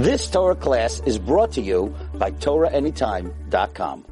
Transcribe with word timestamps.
This 0.00 0.30
Torah 0.30 0.54
class 0.54 1.02
is 1.04 1.18
brought 1.18 1.52
to 1.52 1.60
you 1.60 1.94
by 2.14 2.30
TorahAnytime.com. 2.30 4.06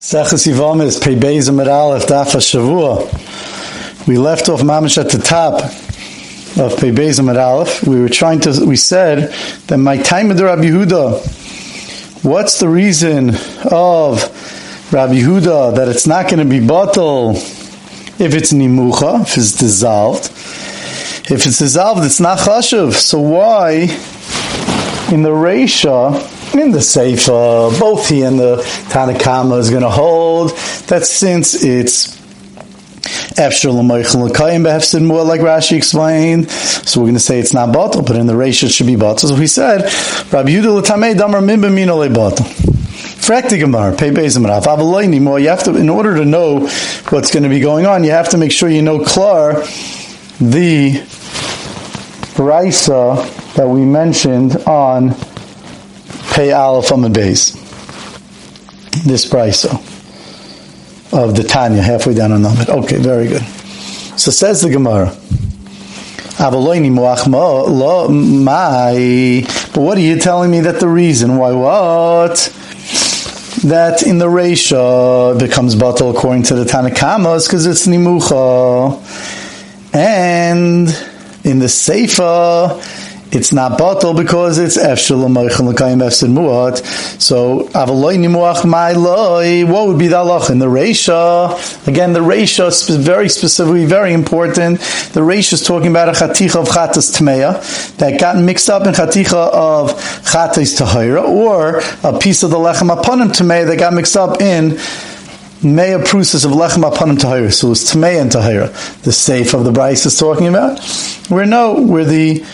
Sechus 0.00 0.46
Yivamis, 0.50 1.02
Pei 1.02 1.14
Beis 1.14 1.50
Aleph, 1.50 2.06
Daf 2.06 2.32
HaShavua. 2.32 4.08
We 4.08 4.16
left 4.16 4.48
off 4.48 4.62
Mamish 4.62 4.96
at 4.96 5.10
the 5.10 5.18
top 5.18 5.62
of 5.62 6.80
Pei 6.80 6.90
Beis 6.90 7.20
Aleph. 7.20 7.86
We 7.86 8.00
were 8.00 8.08
trying 8.08 8.40
to, 8.40 8.64
we 8.64 8.76
said 8.76 9.30
that 9.66 9.76
my 9.76 9.98
time 9.98 10.28
with 10.28 10.40
Rabbi 10.40 10.62
Yehuda, 10.62 12.24
what's 12.24 12.58
the 12.58 12.70
reason 12.70 13.34
of 13.70 14.22
Rabbi 14.90 15.16
Yehuda 15.16 15.76
that 15.76 15.88
it's 15.88 16.06
not 16.06 16.30
going 16.30 16.38
to 16.38 16.46
be 16.46 16.66
bottle 16.66 17.32
if 17.32 18.34
it's 18.34 18.54
nimucha, 18.54 19.20
if 19.20 19.36
it's 19.36 19.52
dissolved. 19.52 20.30
If 21.30 21.44
it's 21.44 21.58
dissolved, 21.58 22.06
it's 22.06 22.20
not 22.20 22.38
chashuv. 22.38 22.94
So 22.94 23.20
why 23.20 23.88
in 25.12 25.22
the 25.22 25.30
Reisha, 25.30 26.14
in 26.60 26.72
the 26.72 26.78
Seifa, 26.78 27.78
both 27.78 28.08
he 28.08 28.22
and 28.22 28.38
the 28.38 28.56
Tanakama 28.88 29.58
is 29.58 29.70
going 29.70 29.82
to 29.82 29.90
hold 29.90 30.50
that 30.88 31.04
since 31.04 31.62
it's 31.62 32.16
Efshar 33.36 33.72
l'moichel 33.72 34.28
l'kayim 34.28 34.64
behefsid 34.64 35.04
more 35.04 35.22
like 35.22 35.40
Rashi 35.40 35.76
explained. 35.76 36.50
So 36.50 37.00
we're 37.00 37.06
going 37.06 37.14
to 37.14 37.20
say 37.20 37.38
it's 37.38 37.52
not 37.52 37.72
bottle, 37.72 38.02
but 38.02 38.16
in 38.16 38.26
the 38.26 38.34
ratio 38.34 38.66
it 38.66 38.72
should 38.72 38.86
be 38.86 38.96
bottle. 38.96 39.28
So 39.28 39.38
we 39.38 39.46
said, 39.46 39.82
Rabbi 40.32 40.50
Yudah 40.50 40.82
l'tamei 40.82 41.16
damar 41.16 41.40
min 41.40 41.60
b'mino 41.60 41.98
le 41.98 42.10
bottle. 42.10 42.46
Frekti 42.46 43.60
bezim 43.60 44.46
rav. 44.46 44.64
Avaloini 44.64 45.20
more. 45.20 45.38
You 45.38 45.48
have 45.48 45.62
to, 45.64 45.76
in 45.76 45.88
order 45.88 46.16
to 46.16 46.24
know 46.24 46.60
what's 47.10 47.30
going 47.30 47.42
to 47.44 47.48
be 47.48 47.60
going 47.60 47.86
on, 47.86 48.02
you 48.02 48.10
have 48.10 48.30
to 48.30 48.38
make 48.38 48.52
sure 48.52 48.68
you 48.68 48.82
know 48.82 48.98
klar 49.00 49.54
the 50.40 50.92
brisa 52.34 53.45
that 53.56 53.66
we 53.68 53.84
mentioned 53.84 54.56
on 54.66 55.14
pay 56.32 56.52
aleph 56.52 56.88
the 56.88 57.10
base. 57.12 57.52
This 59.04 59.26
brisa 59.26 59.74
of 61.12 61.34
the 61.34 61.42
Tanya, 61.42 61.82
halfway 61.82 62.14
down 62.14 62.32
on 62.32 62.42
Namid. 62.42 62.68
Okay, 62.68 62.98
very 62.98 63.28
good. 63.28 63.42
So 64.18 64.30
says 64.30 64.60
the 64.62 64.70
Gemara. 64.70 65.16
But 66.38 66.52
what 69.80 69.96
are 69.96 70.00
you 70.00 70.18
telling 70.18 70.50
me 70.50 70.60
that 70.60 70.80
the 70.80 70.88
reason 70.88 71.36
why 71.38 71.52
what? 71.52 72.52
That 73.64 74.02
in 74.02 74.18
the 74.18 74.26
Reisha 74.26 75.38
becomes 75.38 75.74
batal 75.76 76.14
according 76.14 76.42
to 76.44 76.54
the 76.54 76.64
Tanakama 76.64 77.36
is 77.36 77.46
because 77.46 77.64
it's 77.66 77.86
nimucha. 77.86 79.00
And 79.94 80.88
in 81.44 81.58
the 81.58 81.66
Seifa, 81.66 82.78
it's 83.36 83.52
not 83.52 83.76
bottle 83.76 84.14
because 84.14 84.58
it's 84.58 84.78
efshel 84.78 85.22
l'moichel 85.22 85.72
l'kayim 85.72 86.02
efsid 86.02 86.30
muat. 86.30 86.82
So 87.20 87.64
avaloy 87.68 88.16
nimuach 88.16 88.64
my 88.64 88.92
loy. 88.92 89.66
What 89.66 89.88
would 89.88 89.98
be 89.98 90.08
the 90.08 90.16
halach 90.16 90.50
in 90.50 90.58
the 90.58 90.66
reisha? 90.66 91.86
Again, 91.86 92.14
the 92.14 92.20
reisha 92.20 92.68
is 92.68 92.88
very 92.96 93.28
specifically 93.28 93.84
very 93.84 94.14
important. 94.14 94.80
The 95.12 95.20
reisha 95.20 95.52
is 95.52 95.62
talking 95.66 95.90
about 95.90 96.08
a 96.08 96.12
chaticha 96.12 96.56
of 96.56 96.68
chatas 96.68 97.14
tmeya 97.16 97.96
that 97.98 98.18
got 98.18 98.38
mixed 98.38 98.70
up 98.70 98.86
in 98.86 98.94
chaticha 98.94 99.50
of 99.52 99.92
chatas 100.22 100.80
tahira, 100.80 101.22
or 101.22 101.82
a 102.02 102.18
piece 102.18 102.42
of 102.42 102.50
the 102.50 102.56
lechem 102.56 102.88
aponim 102.94 103.28
tmeya 103.28 103.66
that 103.66 103.78
got 103.78 103.92
mixed 103.92 104.16
up 104.16 104.40
in 104.40 104.78
Meya 105.62 106.04
Prusas 106.04 106.44
of 106.44 106.52
Lechem 106.52 106.88
Apanim 106.88 107.16
Tahira. 107.16 107.50
So 107.50 107.72
it's 107.72 107.94
Tmei 107.94 108.20
and 108.20 108.30
Tahira. 108.30 108.70
The 109.02 109.10
safe 109.10 109.54
of 109.54 109.64
the 109.64 109.72
Bryce 109.72 110.04
is 110.04 110.18
talking 110.18 110.48
about. 110.48 110.78
Where 111.28 111.46
no, 111.46 111.80
where 111.80 112.04
the 112.04 112.44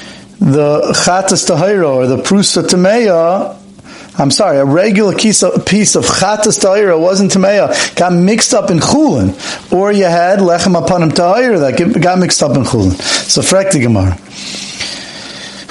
the 0.43 0.93
Chatas 1.05 1.48
Tahira 1.48 1.89
or 1.89 2.07
the 2.07 2.17
Prusa 2.17 2.62
Tameya 2.62 3.59
I'm 4.19 4.31
sorry, 4.31 4.59
a 4.59 4.65
regular 4.65 5.17
piece 5.17 5.43
of, 5.43 5.65
piece 5.65 5.97
of 5.97 6.05
chatas 6.05 6.61
ta'ira 6.61 6.98
wasn't 6.98 7.33
tameya, 7.33 7.97
got 7.97 8.12
mixed 8.12 8.53
up 8.53 8.70
in 8.70 8.79
chulin, 8.79 9.33
or 9.73 9.91
you 9.91 10.05
had 10.05 10.41
lechem 10.41 10.79
apanim 10.79 11.14
ta'ira 11.14 11.58
that 11.61 12.01
got 12.03 12.19
mixed 12.19 12.42
up 12.42 12.55
in 12.55 12.63
chulin. 12.63 12.92
So 13.01 13.41
frekti 13.41 13.80
gemara. 13.80 14.19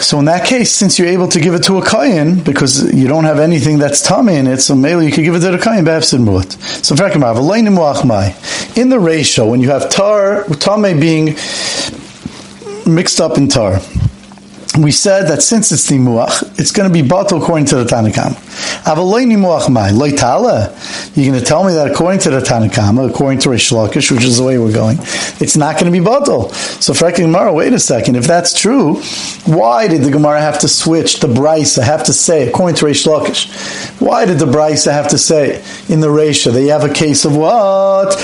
So 0.02 0.18
in 0.18 0.26
that 0.26 0.48
case, 0.48 0.72
since 0.72 0.98
you're 0.98 1.10
able 1.10 1.28
to 1.28 1.40
give 1.40 1.54
it 1.54 1.64
to 1.66 1.78
a 1.78 1.82
kayin 1.84 2.44
because 2.44 2.92
you 2.92 3.08
don't 3.08 3.26
have 3.26 3.38
anything 3.38 3.78
that's 3.78 4.02
tummy 4.02 4.36
in 4.36 4.48
it, 4.48 4.58
so 4.58 4.74
maybe 4.74 5.06
you 5.06 5.12
could 5.12 5.24
give 5.24 5.36
it 5.36 5.42
to 5.42 5.52
the 5.52 5.58
be'efsid 5.58 6.26
muat. 6.26 6.52
So 6.84 6.96
in 8.82 8.90
the 8.90 9.00
ratio 9.00 9.46
when 9.48 9.62
you 9.62 9.70
have 9.70 9.90
tar 9.90 10.46
tame 10.46 11.00
being 11.00 11.26
mixed 12.92 13.22
up 13.22 13.38
in 13.38 13.48
tar 13.48 13.80
we 14.80 14.92
said 14.92 15.28
that 15.28 15.42
since 15.42 15.72
it's 15.72 15.92
nimuach, 15.92 16.58
it's 16.60 16.72
going 16.72 16.88
to 16.88 16.94
be 16.94 17.06
bottle 17.06 17.42
according 17.42 17.66
to 17.66 17.76
the 17.76 17.84
Tanakam. 17.84 18.34
Avaloi 18.84 19.26
nimuach 19.26 19.70
mai 19.70 19.90
loitala. 19.90 20.72
You're 21.16 21.30
going 21.30 21.40
to 21.40 21.46
tell 21.46 21.66
me 21.66 21.74
that 21.74 21.92
according 21.92 22.22
to 22.22 22.30
the 22.30 22.40
Tanakama, 22.40 23.10
according 23.10 23.40
to 23.40 23.50
Rish 23.50 23.72
Lakish, 23.72 24.12
which 24.12 24.24
is 24.24 24.38
the 24.38 24.46
way 24.46 24.58
we're 24.58 24.72
going, 24.72 24.98
it's 25.42 25.58
not 25.58 25.76
going 25.76 25.92
to 25.92 25.92
be 25.92 26.04
bottle. 26.04 26.50
So 26.80 26.94
for 26.94 27.12
Gemara, 27.12 27.54
wait 27.54 27.74
a 27.74 27.80
second. 27.80 28.16
If 28.16 28.28
that's 28.28 28.58
true, 28.58 29.02
why 29.46 29.90
did 29.90 30.04
the 30.04 30.12
Gemara 30.12 30.40
have 30.40 30.60
to 30.60 30.70
switch 30.70 31.20
the 31.20 31.28
Brisa? 31.28 31.84
Have 31.84 32.06
to 32.06 32.14
say 32.14 32.48
according 32.48 32.78
to 32.78 32.86
Rish 32.86 33.04
Lakish? 33.04 33.52
Why 34.00 34.26
did 34.26 34.40
the 34.40 34.46
Brisa 34.46 34.94
have 34.94 35.10
to 35.10 35.18
say 35.18 35.62
in 35.90 36.00
the 36.00 36.08
Resha 36.08 36.54
that 36.54 36.62
you 36.62 36.70
have 36.70 36.86
a 36.86 36.94
case 36.94 37.26
of 37.26 37.36
what 37.36 38.16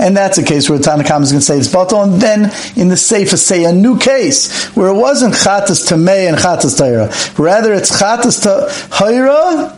and 0.00 0.16
that's 0.16 0.38
a 0.38 0.44
case 0.44 0.70
where 0.70 0.78
the 0.78 0.90
is 0.90 1.06
going 1.06 1.22
to 1.22 1.40
say 1.40 1.58
it's 1.58 1.72
bottle, 1.72 2.02
and 2.02 2.20
then 2.20 2.45
in 2.76 2.88
the 2.88 2.96
Sefer 2.96 3.36
say 3.36 3.64
a 3.64 3.72
new 3.72 3.98
case 3.98 4.66
where 4.76 4.88
it 4.88 4.94
wasn't 4.94 5.34
Chatas 5.34 5.86
Tamei 5.88 6.28
and 6.28 6.36
Chatas 6.36 6.78
Taira. 6.78 7.12
Rather, 7.38 7.72
it's 7.72 7.90
Chatas 8.00 8.42
Taira 8.90 9.75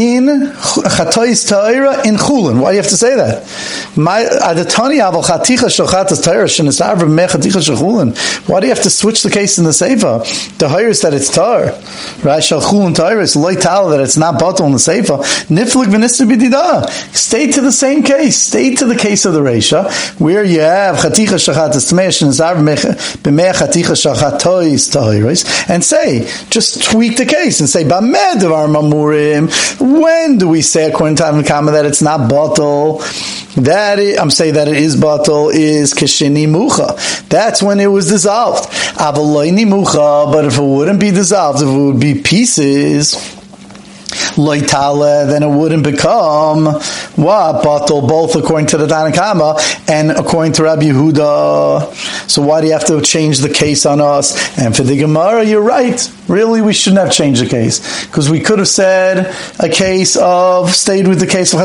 in 0.00 0.26
chatois 0.96 1.48
ta'ira 1.48 2.06
in 2.06 2.16
chulin. 2.16 2.60
Why 2.60 2.70
do 2.70 2.76
you 2.76 2.82
have 2.82 2.90
to 2.90 2.96
say 2.96 3.16
that? 3.16 3.42
My 3.96 4.22
adatani 4.22 4.98
aval 5.00 5.24
chaticha 5.24 5.68
shochatas 5.68 6.22
ta'ira 6.24 6.46
shenisavra 6.46 7.08
mechaticha 7.08 7.60
shechulin. 7.60 8.16
Why 8.48 8.60
do 8.60 8.66
you 8.66 8.74
have 8.74 8.82
to 8.82 8.90
switch 8.90 9.22
the 9.22 9.30
case 9.30 9.58
in 9.58 9.64
the 9.64 9.72
sefer? 9.72 10.22
The 10.58 10.68
higher 10.68 10.88
is 10.88 11.02
that 11.02 11.14
it's 11.14 11.30
tar, 11.30 11.64
right? 12.24 12.42
Shalchulin 12.42 12.94
ta'ira 12.94 13.22
is 13.22 13.36
loy 13.36 13.54
tal 13.54 13.90
that 13.90 14.00
it's 14.00 14.16
not 14.16 14.40
bottle 14.40 14.66
in 14.66 14.72
the 14.72 14.78
sefer. 14.78 15.18
Niflik 15.52 15.86
v'nisr 15.86 16.26
b'dida. 16.30 16.88
Stay 17.14 17.50
to 17.52 17.60
the 17.60 17.72
same 17.72 18.02
case. 18.02 18.36
Stay 18.36 18.74
to 18.76 18.86
the 18.86 18.96
case 18.96 19.24
of 19.24 19.34
the 19.34 19.40
reisha 19.40 19.90
where 20.18 20.44
you 20.44 20.60
have 20.60 20.96
chaticha 20.96 21.38
shochatas 21.38 21.90
ta'ira 21.90 22.10
shenisavra 22.10 22.62
b'mech 23.22 23.54
chaticha 23.54 23.94
shachatois 23.94 24.92
ta'ira 24.92 25.30
and 25.68 25.84
say 25.84 26.26
just 26.50 26.82
tweak 26.84 27.16
the 27.16 27.26
case 27.26 27.60
and 27.60 27.68
say 27.68 27.84
b'med 27.84 28.42
of 28.44 28.52
our 28.52 28.66
mamurim 28.66 29.48
when 29.90 30.38
do 30.38 30.48
we 30.48 30.62
say 30.62 30.90
according 30.90 31.16
to 31.16 31.22
the 31.24 31.44
Kama 31.46 31.72
that 31.72 31.84
it's 31.84 32.02
not 32.02 32.30
bottle? 32.30 32.98
That 33.56 33.98
I'm 34.18 34.30
saying 34.30 34.54
that 34.54 34.68
it 34.68 34.76
is 34.76 34.96
bottle 34.96 35.48
is 35.48 35.92
kishini 35.92 36.48
mucha. 36.48 36.94
That's 37.28 37.62
when 37.62 37.80
it 37.80 37.88
was 37.88 38.08
dissolved. 38.08 38.70
Avaloini 38.96 39.66
mucha, 39.68 40.30
but 40.32 40.44
if 40.44 40.58
it 40.58 40.62
wouldn't 40.62 41.00
be 41.00 41.10
dissolved, 41.10 41.62
if 41.62 41.68
it 41.68 41.72
would 41.72 42.00
be 42.00 42.20
pieces, 42.22 43.14
loitale, 44.36 45.26
then 45.26 45.42
it 45.42 45.48
wouldn't 45.48 45.84
become 45.84 46.66
what 47.16 47.62
bottle 47.62 48.06
both 48.06 48.36
according 48.36 48.66
to 48.68 48.76
the 48.76 48.86
Tanakama 48.86 49.58
and 49.88 50.10
according 50.12 50.52
to 50.54 50.64
Rabbi 50.64 50.82
Yehuda. 50.82 52.30
So 52.30 52.42
why 52.42 52.60
do 52.60 52.68
you 52.68 52.72
have 52.72 52.86
to 52.86 53.00
change 53.00 53.38
the 53.38 53.48
case 53.48 53.86
on 53.86 54.00
us? 54.00 54.58
And 54.58 54.76
for 54.76 54.82
the 54.82 54.96
Gemara, 54.96 55.44
you're 55.44 55.62
right. 55.62 56.00
Really, 56.30 56.62
we 56.62 56.72
shouldn't 56.72 57.02
have 57.02 57.12
changed 57.12 57.42
the 57.42 57.48
case. 57.48 58.06
Because 58.06 58.30
we 58.30 58.38
could 58.38 58.60
have 58.60 58.68
said 58.68 59.34
a 59.58 59.68
case 59.68 60.16
of 60.16 60.70
stayed 60.70 61.08
with 61.08 61.18
the 61.18 61.26
case 61.26 61.52
of 61.52 61.58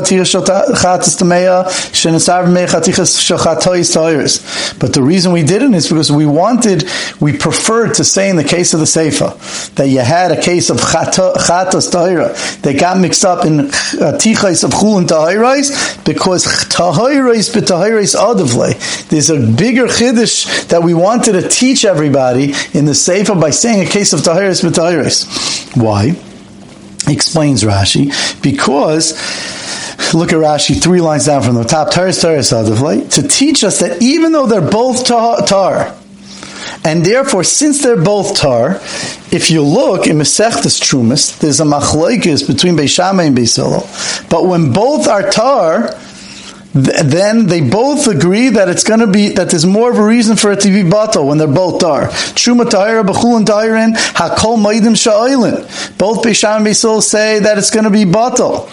But 4.79 4.93
the 4.93 5.03
reason 5.03 5.31
we 5.33 5.43
didn't 5.43 5.75
is 5.75 5.87
because 5.87 6.11
we 6.11 6.25
wanted, 6.25 6.85
we 7.19 7.37
preferred 7.37 7.93
to 7.95 8.03
say 8.03 8.27
in 8.27 8.37
the 8.37 8.43
case 8.43 8.73
of 8.73 8.79
the 8.79 8.87
Seifa 8.87 9.75
that 9.75 9.87
you 9.89 9.99
had 9.99 10.31
a 10.31 10.41
case 10.41 10.71
of 10.71 10.77
Chatas 10.77 11.91
Tahira 11.91 12.61
that 12.61 12.79
got 12.79 12.99
mixed 12.99 13.23
up 13.23 13.45
in 13.45 13.67
Tichais 14.17 14.63
of 14.63 14.71
Chul 14.71 14.97
and 14.97 15.07
Tahirais 15.07 16.03
because 16.05 16.45
Tahirais 16.45 17.53
but 17.53 17.65
Tahirais 17.65 18.15
Adavle. 18.15 19.09
There's 19.09 19.29
a 19.29 19.39
bigger 19.39 19.85
Chiddush 19.85 20.69
that 20.69 20.81
we 20.81 20.95
wanted 20.95 21.33
to 21.33 21.47
teach 21.47 21.85
everybody 21.85 22.45
in 22.73 22.85
the 22.85 22.93
Seifa 22.93 23.39
by 23.39 23.51
saying 23.51 23.87
a 23.87 23.89
case 23.89 24.11
of 24.13 24.21
Tahirais 24.21 24.54
why? 24.63 26.15
Explains 27.07 27.63
Rashi 27.63 28.41
because 28.41 29.13
look 30.13 30.31
at 30.31 30.39
Rashi 30.39 30.81
three 30.81 31.01
lines 31.01 31.25
down 31.25 31.43
from 31.43 31.55
the 31.55 31.63
top. 31.63 31.91
Taris 31.91 32.23
Taris 32.23 33.11
to 33.11 33.27
teach 33.27 33.63
us 33.63 33.79
that 33.79 34.01
even 34.01 34.31
though 34.31 34.47
they're 34.47 34.61
both 34.61 35.05
tar, 35.05 35.95
and 36.83 37.03
therefore, 37.03 37.43
since 37.43 37.81
they're 37.81 38.01
both 38.01 38.35
tar, 38.37 38.75
if 39.31 39.49
you 39.49 39.63
look 39.63 40.05
in 40.05 40.17
Masechtas 40.17 40.79
Trumas, 40.79 41.37
there's 41.39 41.59
a 41.59 41.63
machlokes 41.63 42.45
between 42.45 42.75
Beishama 42.75 43.25
and 43.25 43.35
Beisilo. 43.35 44.29
But 44.29 44.45
when 44.45 44.71
both 44.71 45.07
are 45.07 45.29
tar, 45.29 45.95
th- 46.75 47.01
then 47.03 47.47
they 47.47 47.61
both 47.61 48.07
agree 48.07 48.49
that 48.49 48.67
it's 48.69 48.83
going 48.83 48.99
to 48.99 49.07
be 49.07 49.29
that 49.29 49.49
there's 49.49 49.65
more 49.65 49.91
of 49.91 49.97
a 49.97 50.03
reason 50.03 50.35
for 50.35 50.51
it 50.51 50.59
to 50.61 50.69
be 50.69 50.87
batal 50.87 51.27
when 51.27 51.37
they're 51.37 51.47
both 51.47 51.79
tar. 51.79 52.07
Truma 52.35 52.65
tahira 52.65 53.03
b'chul 53.03 53.37
and 53.37 53.47
tahirin 53.47 53.93
hakol 53.95 54.57
maidim. 54.57 54.95
Both 55.97 56.23
Beisham 56.23 56.57
and 56.57 56.65
Beisil 56.67 57.01
say 57.01 57.39
that 57.39 57.57
it's 57.57 57.71
going 57.71 57.85
to 57.85 57.89
be 57.89 58.03
batal. 58.03 58.69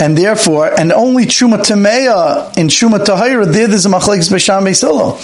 And 0.00 0.16
therefore, 0.16 0.78
and 0.78 0.92
only 0.92 1.26
Truma 1.26 1.58
Tameya 1.58 2.56
in 2.56 2.68
Truma 2.68 3.04
Tahira, 3.04 3.52
there 3.52 3.66
there's 3.66 3.84
a 3.84 3.88
Machlekes 3.88 4.30
Beisham 4.30 4.62
Beisilo. 4.62 5.18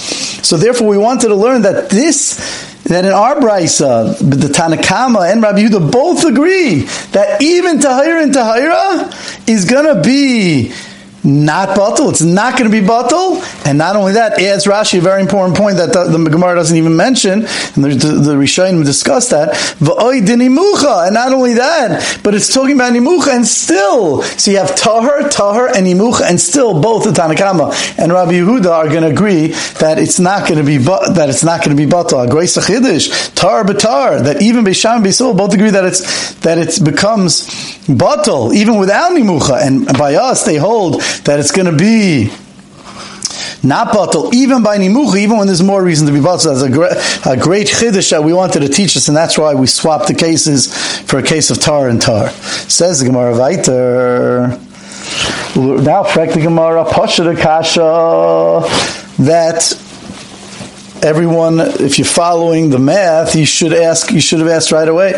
So 0.44 0.56
therefore, 0.56 0.88
we 0.88 0.99
wanted 0.99 1.29
to 1.29 1.37
learn 1.37 1.62
that 1.62 1.91
this 1.91 2.73
that 2.85 3.05
in 3.05 3.12
our 3.12 3.37
brisa, 3.37 4.19
the 4.19 4.49
Tanakama 4.49 5.31
and 5.31 5.43
Rabbi 5.43 5.61
Yehuda 5.61 5.91
both 5.93 6.25
agree 6.25 6.81
that 7.12 7.41
even 7.41 7.79
Tahira 7.79 8.23
and 8.25 8.35
Tahira 8.35 9.49
is 9.49 9.64
going 9.64 9.94
to 9.94 10.02
be 10.02 10.73
not 11.25 11.71
batal. 11.71 12.11
It's 12.11 12.23
not 12.23 12.59
going 12.59 12.71
to 12.71 12.81
be 12.81 12.87
batal. 12.87 13.43
And 13.67 13.79
not 13.79 13.97
only 13.97 14.12
that, 14.12 14.41
adds 14.41 14.67
Rashi 14.67 14.99
a 14.99 15.00
very 15.00 15.23
important 15.23 15.56
point 15.56 15.79
that 15.79 15.93
the, 15.93 16.05
the 16.05 16.31
Gemara 16.31 16.55
doesn't 16.55 16.76
even 16.76 16.97
mention, 16.97 17.32
and 17.32 17.85
the, 17.85 17.88
the, 17.88 18.09
the 18.21 18.35
Rishonim 18.35 18.85
discuss 18.85 19.31
that. 19.31 19.55
And 19.81 21.15
not 21.15 21.32
only 21.32 21.55
that, 21.55 22.21
but 22.23 22.35
it's 22.35 22.53
talking 22.53 22.75
about 22.75 22.93
nimucha 22.93 23.35
and 23.35 23.47
still. 23.47 24.23
So 24.23 24.50
you 24.50 24.59
have 24.59 24.75
tahar, 24.75 25.29
tahar, 25.29 25.69
and 25.69 25.87
nimucha, 25.87 26.23
and 26.29 26.41
still 26.41 26.81
both 26.81 27.05
the 27.05 27.11
Tanakama 27.11 27.73
and 27.99 28.12
Rabbi 28.12 28.32
Yehuda 28.32 28.70
are 28.70 28.88
going 28.88 29.03
to 29.03 29.09
agree 29.09 29.49
that 29.79 29.99
it's 29.99 30.20
not 30.20 30.49
going 30.49 30.59
to 30.59 30.65
be 30.65 30.79
that 30.79 31.27
it's 31.29 31.44
not 31.44 31.65
going 31.65 31.77
to 31.77 31.87
be 31.87 31.91
batal. 31.91 32.29
Grace 32.29 32.56
Chachidish, 32.56 33.35
tar 33.35 33.65
batar. 33.65 34.23
That 34.25 34.43
even 34.43 34.65
Beisham 34.65 34.97
and 34.97 35.05
Beisol 35.05 35.37
both 35.37 35.55
agree 35.55 35.70
that 35.70 35.85
it's 35.85 36.35
that 36.37 36.59
it 36.59 36.85
becomes 36.85 37.83
batal 37.86 38.54
even 38.54 38.78
without 38.78 39.12
nimucha. 39.12 39.66
And 39.66 39.86
by 39.98 40.14
us, 40.14 40.44
they 40.44 40.56
hold 40.56 41.00
that 41.25 41.38
it's 41.38 41.52
going 41.52 41.66
to 41.66 41.76
be 41.76 42.31
not 43.62 43.88
batal, 43.88 44.32
even 44.34 44.62
by 44.62 44.78
nimucha, 44.78 45.16
even 45.19 45.38
when 45.38 45.46
there's 45.46 45.62
more 45.62 45.82
reason 45.82 46.06
to 46.06 46.12
be 46.12 46.20
batal. 46.20 46.44
That's 46.44 46.62
a 46.62 46.70
great, 46.70 47.42
great 47.42 47.66
chiddush 47.66 48.10
that 48.10 48.22
we 48.22 48.32
wanted 48.32 48.60
to 48.60 48.69
teach 48.69 48.96
us, 48.96 49.08
and 49.08 49.16
that's 49.16 49.38
why 49.38 49.54
we 49.54 49.66
swapped 49.66 50.08
the 50.08 50.14
cases 50.14 50.76
for 51.02 51.19
a 51.19 51.22
case 51.22 51.50
of 51.50 51.60
tar 51.60 51.88
and 51.88 52.00
tar. 52.00 52.28
Says 52.31 53.00
the 53.00 53.06
Gemara 53.06 53.34
Viter. 53.34 54.60
Now, 55.56 56.02
the 56.02 56.40
Gemara 56.40 56.84
Pasha 56.84 57.34
Kasha 57.36 58.62
that 59.19 59.62
everyone, 61.05 61.61
if 61.61 61.99
you're 61.99 62.06
following 62.06 62.71
the 62.71 62.79
math, 62.79 63.37
you 63.37 63.45
should 63.45 63.75
ask, 63.75 64.11
you 64.11 64.21
should 64.21 64.39
have 64.39 64.49
asked 64.49 64.73
right 64.73 64.89
away. 64.89 65.12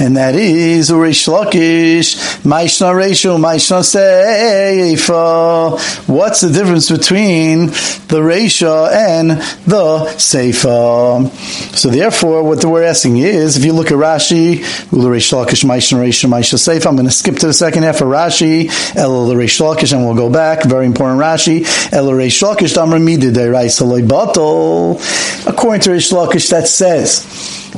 And 0.00 0.16
that 0.16 0.34
is 0.34 0.88
Urish 0.88 1.28
Lakish, 1.28 2.16
Maishna 2.42 2.96
Ratio, 2.96 3.36
Maishna 3.36 3.80
Seifa. 3.84 5.78
What's 6.08 6.40
the 6.40 6.48
difference 6.48 6.90
between 6.90 7.66
the 8.08 8.22
ratio 8.22 8.86
and 8.86 9.32
the 9.66 10.06
Seifa? 10.16 11.30
So 11.76 11.90
therefore, 11.90 12.42
what 12.42 12.64
we're 12.64 12.84
asking 12.84 13.18
is, 13.18 13.58
if 13.58 13.64
you 13.66 13.74
look 13.74 13.88
at 13.88 13.98
Rashi, 13.98 14.60
Urish 14.88 15.34
Lakish, 15.34 15.66
Maishna 15.66 16.00
Ratio, 16.00 16.30
Maishna 16.30 16.56
Seifa, 16.56 16.86
I'm 16.86 16.96
going 16.96 17.04
to 17.04 17.12
skip 17.12 17.36
to 17.36 17.46
the 17.46 17.52
second 17.52 17.82
half 17.82 18.00
of 18.00 18.08
Rashi, 18.08 18.70
El 18.96 19.26
Urish 19.26 19.60
Lakish, 19.60 19.92
and 19.92 20.06
we'll 20.06 20.14
go 20.14 20.30
back. 20.30 20.64
Very 20.64 20.86
important 20.86 21.20
Rashi. 21.20 21.92
El 21.92 22.06
Urish 22.06 22.42
Lakish, 22.42 22.74
Damar 22.74 22.98
Midid, 22.98 23.36
Raisa 23.52 23.84
Loy 23.84 24.00
Batal 24.00 25.09
according 25.46 25.80
to 25.82 25.92
Rish 25.92 26.10
Lakish, 26.10 26.50
that 26.50 26.66
says 26.68 27.24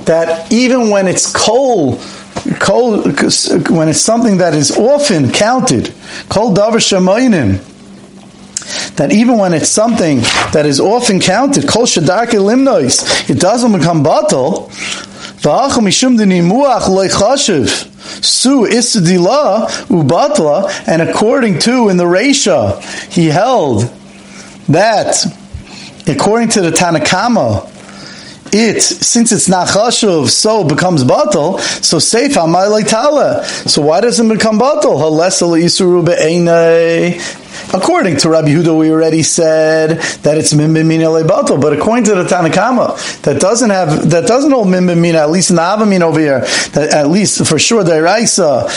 that 0.04 0.50
even 0.52 0.90
when 0.90 1.06
it's 1.06 1.30
coal, 1.32 1.98
coal, 2.58 3.02
when 3.02 3.88
it's 3.88 4.00
something 4.00 4.38
that 4.38 4.54
is 4.54 4.70
often 4.76 5.30
counted, 5.30 5.92
kol 6.28 6.54
davar 6.54 6.80
shemaynim, 6.80 7.68
that 8.96 9.12
even 9.12 9.38
when 9.38 9.54
it's 9.54 9.68
something 9.68 10.18
that 10.52 10.64
is 10.66 10.80
often 10.80 11.20
counted, 11.20 11.68
kol 11.68 11.84
shadarke 11.84 12.38
limnois, 12.38 13.28
it 13.30 13.38
doesn't 13.38 13.72
become 13.72 14.02
batal. 14.04 14.70
Su 18.22 18.66
isudila 18.66 19.66
ubatla, 19.88 20.70
and 20.86 21.02
according 21.02 21.58
to 21.58 21.88
in 21.88 21.96
the 21.96 22.04
Resha, 22.04 22.80
he 23.12 23.26
held 23.26 23.90
that 24.68 25.26
according 26.06 26.50
to 26.50 26.60
the 26.60 26.70
Tanakama, 26.70 27.68
it 28.52 28.82
since 28.82 29.32
it's 29.32 29.48
not 29.48 29.68
so 29.68 30.64
becomes 30.64 31.04
batal. 31.04 31.58
So 31.82 31.96
amay 31.96 32.86
tala. 32.86 33.44
So 33.44 33.82
why 33.82 34.00
doesn't 34.00 34.30
it 34.30 34.34
become 34.34 34.58
batal? 34.58 35.00
According 37.74 38.16
to 38.18 38.28
Rabbi 38.28 38.48
Huda, 38.48 38.78
we 38.78 38.90
already 38.90 39.22
said 39.22 39.98
that 40.22 40.36
it's 40.36 40.52
mimbimina 40.52 41.26
batal, 41.26 41.60
but 41.60 41.72
according 41.72 42.04
to 42.04 42.14
the 42.16 42.24
Tanakama, 42.24 43.22
that 43.22 43.40
doesn't 43.40 43.70
have 43.70 44.10
that 44.10 44.26
doesn't 44.26 44.50
hold 44.50 44.66
mimbimina. 44.66 45.14
At 45.14 45.30
least 45.30 45.50
in 45.50 45.56
the 45.56 45.62
Avamin 45.62 46.02
over 46.02 46.20
here, 46.20 46.40
that 46.72 46.90
at 46.92 47.08
least 47.08 47.46
for 47.46 47.58
sure 47.58 47.82
the 47.82 47.92
Iraisa 47.92 48.68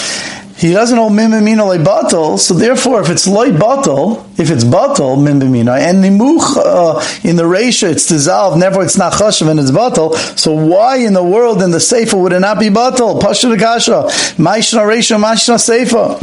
he 0.57 0.71
doesn't 0.71 0.97
hold 0.97 1.11
mimimina 1.11 1.67
like 1.67 1.81
batal, 1.81 2.39
so 2.39 2.53
therefore, 2.53 3.01
if 3.01 3.09
it's 3.09 3.27
light 3.27 3.53
batal, 3.53 4.25
if 4.39 4.49
it's 4.49 4.63
batal 4.63 5.17
mimimina, 5.17 5.77
and 5.77 6.03
nimuch 6.03 6.55
uh, 6.57 7.27
in 7.27 7.35
the 7.35 7.45
ratio 7.45 7.89
it's 7.89 8.07
dissolved, 8.07 8.57
never 8.57 8.81
it's 8.81 8.97
not 8.97 9.13
chashav 9.13 9.49
and 9.49 9.59
it's 9.59 9.71
batal. 9.71 10.15
So 10.37 10.53
why 10.53 10.97
in 10.97 11.13
the 11.13 11.23
world 11.23 11.61
in 11.61 11.71
the 11.71 11.79
sefer 11.79 12.17
would 12.17 12.31
it 12.31 12.39
not 12.39 12.59
be 12.59 12.67
batal? 12.67 13.19
Pasha 13.21 13.55
kasha, 13.57 14.03
ma'ishna 14.37 14.87
ratio, 14.87 15.17
ma'ishna 15.17 15.59
sefer. 15.59 16.17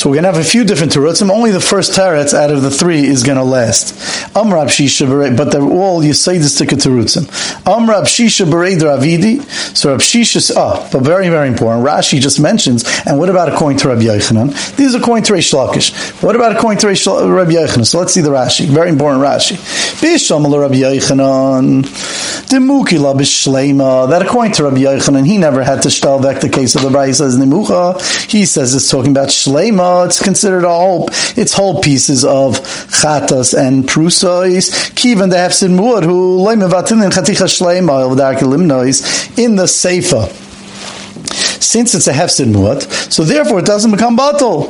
So 0.00 0.08
we're 0.08 0.14
going 0.14 0.24
to 0.24 0.32
have 0.32 0.40
a 0.40 0.48
few 0.48 0.64
different 0.64 0.92
terutzim. 0.92 1.30
Only 1.30 1.50
the 1.50 1.60
first 1.60 1.92
teretz 1.92 2.32
out 2.32 2.50
of 2.50 2.62
the 2.62 2.70
three 2.70 3.04
is 3.04 3.22
going 3.22 3.36
to 3.36 3.44
last. 3.44 3.92
Amrab 4.34 4.68
shisha 4.68 5.36
but 5.36 5.52
they're 5.52 5.60
all 5.60 6.00
yisaydis 6.00 6.56
to 6.56 6.64
terutzim. 6.64 7.24
Amrab 7.64 8.04
shisha 8.04 8.50
bereid 8.50 8.78
ravidi. 8.78 9.42
So 9.76 9.90
Rab 9.90 10.00
shisha, 10.00 10.56
ah, 10.56 10.88
but 10.90 11.02
very 11.02 11.28
very 11.28 11.48
important. 11.48 11.86
Rashi 11.86 12.18
just 12.18 12.40
mentions. 12.40 12.84
And 13.04 13.18
what 13.18 13.28
about 13.28 13.49
according 13.52 13.78
to 13.78 13.88
Rabbi 13.88 14.02
Yochanan? 14.02 14.76
These 14.76 14.94
are 14.94 14.98
according 14.98 15.24
to 15.24 15.34
Reish 15.34 15.52
Lakish. 15.54 16.22
What 16.22 16.34
about 16.34 16.56
according 16.56 16.78
to 16.80 16.88
Reish 16.88 17.06
Rabbi 17.06 17.52
Yochanan? 17.52 17.86
So 17.86 17.98
let's 17.98 18.12
see 18.12 18.20
the 18.20 18.30
Rashi. 18.30 18.66
Very 18.66 18.88
important 18.88 19.22
Rashi. 19.22 19.56
Bisham 20.00 20.44
Rabbi 20.44 20.76
Yochanan. 20.76 21.84
Demukila 22.50 23.14
b'shleima. 23.14 24.10
That 24.10 24.22
according 24.22 24.52
to 24.54 24.64
Rabbi 24.64 24.78
Yochanan, 24.78 25.24
he 25.26 25.38
never 25.38 25.62
had 25.62 25.82
to 25.82 25.88
shtalvek 25.88 26.40
the 26.40 26.48
case 26.48 26.74
of 26.74 26.82
the 26.82 26.88
Brayis 26.88 27.20
says 27.20 27.38
Nemucha. 27.38 28.30
He 28.30 28.46
says 28.46 28.74
it's 28.74 28.90
talking 28.90 29.10
about 29.10 29.28
shleima 29.28 30.06
it's 30.06 30.22
considered 30.22 30.64
a 30.64 30.68
whole, 30.68 31.08
it's 31.36 31.52
whole 31.52 31.80
pieces 31.80 32.24
of 32.24 32.58
chatas 32.88 33.56
and 33.56 33.84
prusois. 33.84 34.70
Kivan 34.94 35.30
the 35.30 35.36
hefsid 35.36 35.70
muad 35.70 36.02
who 36.02 36.38
loimevatin 36.38 37.04
in 37.04 37.10
chaticha 37.10 37.46
shleima 37.46 38.10
of 38.10 38.16
the 38.16 38.22
limnois 38.46 39.38
in 39.38 39.56
the 39.56 39.66
sefer. 39.68 40.49
Since 41.60 41.94
it's 41.94 42.08
a 42.08 42.12
hefsid 42.12 42.52
muad, 42.52 42.82
so 43.12 43.22
therefore 43.22 43.60
it 43.60 43.66
doesn't 43.66 43.90
become 43.90 44.16
batal. 44.16 44.68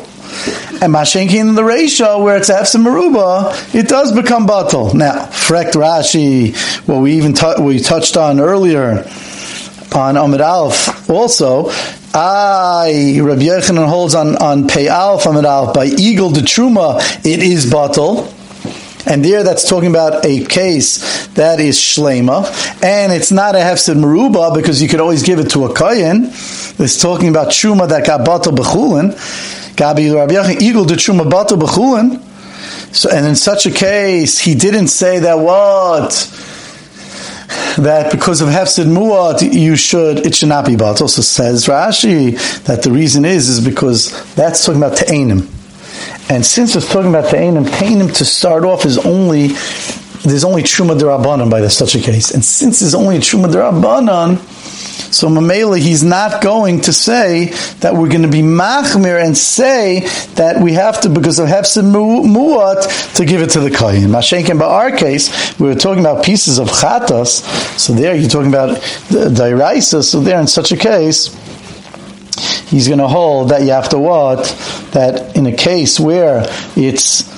And 0.82 0.94
Mashenkin 0.94 1.40
in 1.40 1.54
the 1.54 1.64
ratio 1.64 2.22
where 2.22 2.36
it's 2.36 2.50
Efsim 2.50 2.84
Maruba, 2.84 3.74
it 3.74 3.88
does 3.88 4.12
become 4.12 4.46
batal. 4.46 4.94
Now, 4.94 5.26
Frekt 5.26 5.72
Rashi, 5.72 6.54
what 6.86 7.00
we 7.00 7.14
even 7.14 7.32
t- 7.32 7.60
we 7.60 7.80
touched 7.80 8.16
on 8.16 8.38
earlier 8.40 9.04
on 9.92 10.16
Amid 10.16 10.40
Alf 10.40 11.10
also, 11.10 11.70
I 12.14 13.18
Rabbi 13.20 13.42
Yochanan 13.42 13.88
holds 13.88 14.14
on 14.14 14.36
on 14.36 14.68
Pei 14.68 14.88
Alf 14.88 15.26
Amid 15.26 15.44
Alf 15.44 15.74
by 15.74 15.86
Eagle 15.86 16.30
de 16.30 16.40
Truma. 16.40 16.98
It 17.24 17.42
is 17.42 17.66
batal. 17.66 18.32
And 19.06 19.24
there, 19.24 19.42
that's 19.42 19.68
talking 19.68 19.90
about 19.90 20.24
a 20.24 20.44
case 20.44 21.26
that 21.28 21.60
is 21.60 21.78
shlema, 21.78 22.44
and 22.82 23.12
it's 23.12 23.30
not 23.32 23.54
a 23.54 23.58
hefsid 23.58 23.96
meruba 23.96 24.54
because 24.54 24.82
you 24.82 24.88
could 24.88 25.00
always 25.00 25.22
give 25.22 25.38
it 25.38 25.50
to 25.50 25.64
a 25.64 25.74
kayin. 25.74 26.26
It's 26.78 27.00
talking 27.00 27.28
about 27.28 27.48
truma 27.48 27.88
that 27.88 28.06
got 28.06 28.26
batal 28.26 28.54
bechulin. 28.56 29.12
Gabi 29.76 30.14
Rabbi 30.14 30.34
Yachin 30.34 30.60
eagle 30.60 30.84
de 30.84 30.94
truma 30.94 31.28
batal 31.28 31.58
bechulin. 31.58 32.26
So, 32.94 33.08
and 33.10 33.24
in 33.26 33.36
such 33.36 33.66
a 33.66 33.70
case, 33.70 34.38
he 34.38 34.54
didn't 34.54 34.88
say 34.88 35.20
that 35.20 35.34
what 35.34 36.10
that 37.76 38.10
because 38.10 38.40
of 38.40 38.48
hefsid 38.48 38.86
muat 38.86 39.52
you 39.52 39.76
should 39.76 40.26
it 40.26 40.34
should 40.34 40.48
not 40.48 40.66
be 40.66 40.74
batal. 40.74 41.02
Also 41.02 41.22
says 41.22 41.66
Rashi 41.66 42.64
that 42.64 42.82
the 42.82 42.90
reason 42.90 43.24
is 43.24 43.48
is 43.48 43.64
because 43.64 44.10
that's 44.34 44.64
talking 44.64 44.82
about 44.82 44.96
te'enim, 44.96 45.46
and 46.30 46.46
since 46.46 46.76
it's 46.76 46.90
talking 46.90 47.10
about 47.10 47.30
te'enim, 47.30 47.66
te'enim 47.66 48.16
to 48.16 48.24
start 48.24 48.64
off 48.64 48.86
is 48.86 48.98
only 48.98 49.48
there's 50.22 50.44
only 50.44 50.62
truma 50.62 50.98
derabanan 50.98 51.50
by 51.50 51.66
such 51.68 51.94
a 51.94 52.00
case, 52.00 52.30
and 52.32 52.44
since 52.44 52.80
there's 52.80 52.94
only 52.94 53.18
truma 53.18 53.46
derabanan 53.46 54.38
so 55.12 55.28
Mamela, 55.28 55.78
he's 55.78 56.04
not 56.04 56.40
going 56.40 56.82
to 56.82 56.92
say 56.92 57.46
that 57.80 57.94
we're 57.94 58.08
going 58.08 58.22
to 58.22 58.28
be 58.28 58.42
machmir 58.42 59.22
and 59.22 59.36
say 59.36 60.00
that 60.34 60.62
we 60.62 60.74
have 60.74 61.00
to, 61.00 61.08
because 61.08 61.40
of 61.40 61.48
hefsid 61.48 61.82
muat, 61.82 63.16
to 63.16 63.24
give 63.24 63.42
it 63.42 63.50
to 63.50 63.60
the 63.60 63.70
kayin. 63.70 64.06
Mashenkin, 64.06 64.58
by 64.58 64.66
our 64.66 64.96
case, 64.96 65.58
we 65.58 65.66
were 65.66 65.74
talking 65.74 66.00
about 66.00 66.24
pieces 66.24 66.58
of 66.58 66.68
chatas, 66.68 67.42
so 67.78 67.92
there 67.92 68.14
you're 68.14 68.30
talking 68.30 68.48
about 68.48 68.80
the 69.08 69.30
dairaisa, 69.30 70.04
so 70.04 70.20
there 70.20 70.40
in 70.40 70.46
such 70.46 70.70
a 70.70 70.76
case, 70.76 71.28
he's 72.66 72.86
going 72.88 72.98
to 72.98 73.08
hold 73.08 73.50
that 73.50 73.62
you 73.62 73.70
have 73.70 73.88
to 73.90 73.98
what? 73.98 74.44
That 74.92 75.36
in 75.36 75.46
a 75.46 75.52
case 75.52 75.98
where 76.00 76.44
it's 76.76 77.28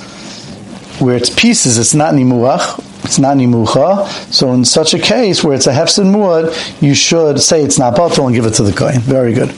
where 1.01 1.17
it's 1.17 1.31
pieces, 1.31 1.79
it's 1.79 1.95
not 1.95 2.15
nimuach, 2.15 2.79
it's 3.05 3.19
not 3.19 3.37
nimucha. 3.37 4.07
So 4.33 4.53
in 4.53 4.65
such 4.65 4.95
a 4.95 4.99
case 4.99 5.43
where 5.43 5.55
it's 5.55 5.67
a 5.67 5.73
hefsin 5.73 6.15
muad, 6.15 6.83
you 6.83 6.95
should 6.95 7.41
say 7.41 7.63
it's 7.63 7.79
not 7.79 7.95
batal 7.95 8.27
and 8.27 8.35
give 8.35 8.47
it 8.47 8.55
to 8.55 8.63
the 8.63 8.73
kohen. 8.73 9.01
Very 9.01 9.33
good. 9.33 9.51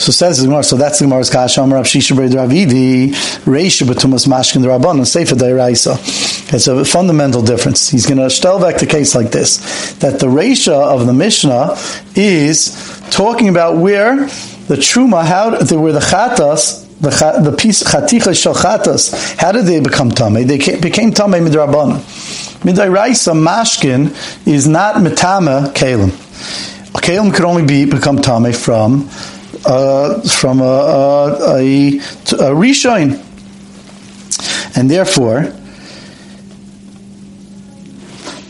So 0.00 0.10
says 0.10 0.38
the 0.38 0.46
Gemara. 0.46 0.64
So 0.64 0.76
that's 0.76 0.98
the 0.98 1.04
Gemara's 1.04 1.30
kasha. 1.30 1.62
Amar 1.62 1.78
Rav 1.78 1.86
Shisha 1.86 2.16
B'Rei 2.16 2.28
Ravidi 2.28 3.08
Reisha 3.44 3.86
B'Tumas 3.86 4.26
Mashkin 4.26 4.64
Rabban 4.64 4.96
and 4.96 5.06
Sefer 5.08 5.36
Deiraisa. 5.36 6.52
It's 6.52 6.66
a 6.66 6.84
fundamental 6.84 7.42
difference. 7.42 7.90
He's 7.90 8.04
going 8.04 8.18
to 8.18 8.28
stel 8.28 8.60
back 8.60 8.78
the 8.78 8.86
case 8.86 9.14
like 9.14 9.30
this: 9.30 9.94
that 9.94 10.18
the 10.18 10.26
Reisha 10.26 10.72
of 10.72 11.06
the 11.06 11.12
Mishnah 11.12 11.76
is 12.16 13.00
talking 13.10 13.48
about 13.48 13.76
where 13.76 14.28
the 14.68 14.76
truma, 14.76 15.24
how 15.24 15.50
they 15.50 15.76
were 15.76 15.92
the 15.92 16.00
chatas 16.00 16.84
the, 17.00 17.50
the 17.50 17.56
piece 17.56 17.82
chaticha 17.82 18.32
shalchatas, 18.32 19.36
how 19.38 19.52
did 19.52 19.66
they 19.66 19.80
become 19.80 20.10
tame? 20.10 20.34
They 20.46 20.58
became 20.58 21.12
tame 21.12 21.32
midrabanan. 21.32 21.98
Midairaisa 22.62 23.34
mashkin 23.34 24.46
is 24.46 24.66
not 24.66 24.96
metama 24.96 25.72
kalim. 25.74 26.10
Kalim 26.92 27.34
could 27.34 27.44
only 27.44 27.64
be 27.66 27.84
become 27.84 28.18
tame 28.18 28.52
from 28.52 29.08
uh, 29.66 30.20
from 30.22 30.60
a, 30.60 30.64
a, 30.64 31.56
a, 31.56 32.00
a 32.40 33.20
and 34.76 34.90
therefore 34.90 35.52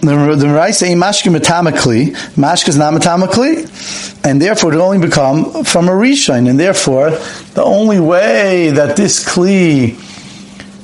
the, 0.01 0.37
the 0.37 0.47
mashka 0.47 1.35
metamikli, 1.35 2.15
mashka 2.35 2.69
is 2.69 2.77
not 2.77 2.93
metamikli, 2.93 4.04
and 4.25 4.41
therefore 4.41 4.73
it 4.73 4.79
only 4.79 4.99
become 4.99 5.65
from 5.65 5.89
a 5.89 5.93
rishon, 5.93 6.49
and 6.49 6.59
therefore 6.59 7.11
the 7.11 7.63
only 7.63 8.01
way 8.01 8.71
that 8.71 8.97
this 8.97 9.25
kli 9.25 10.01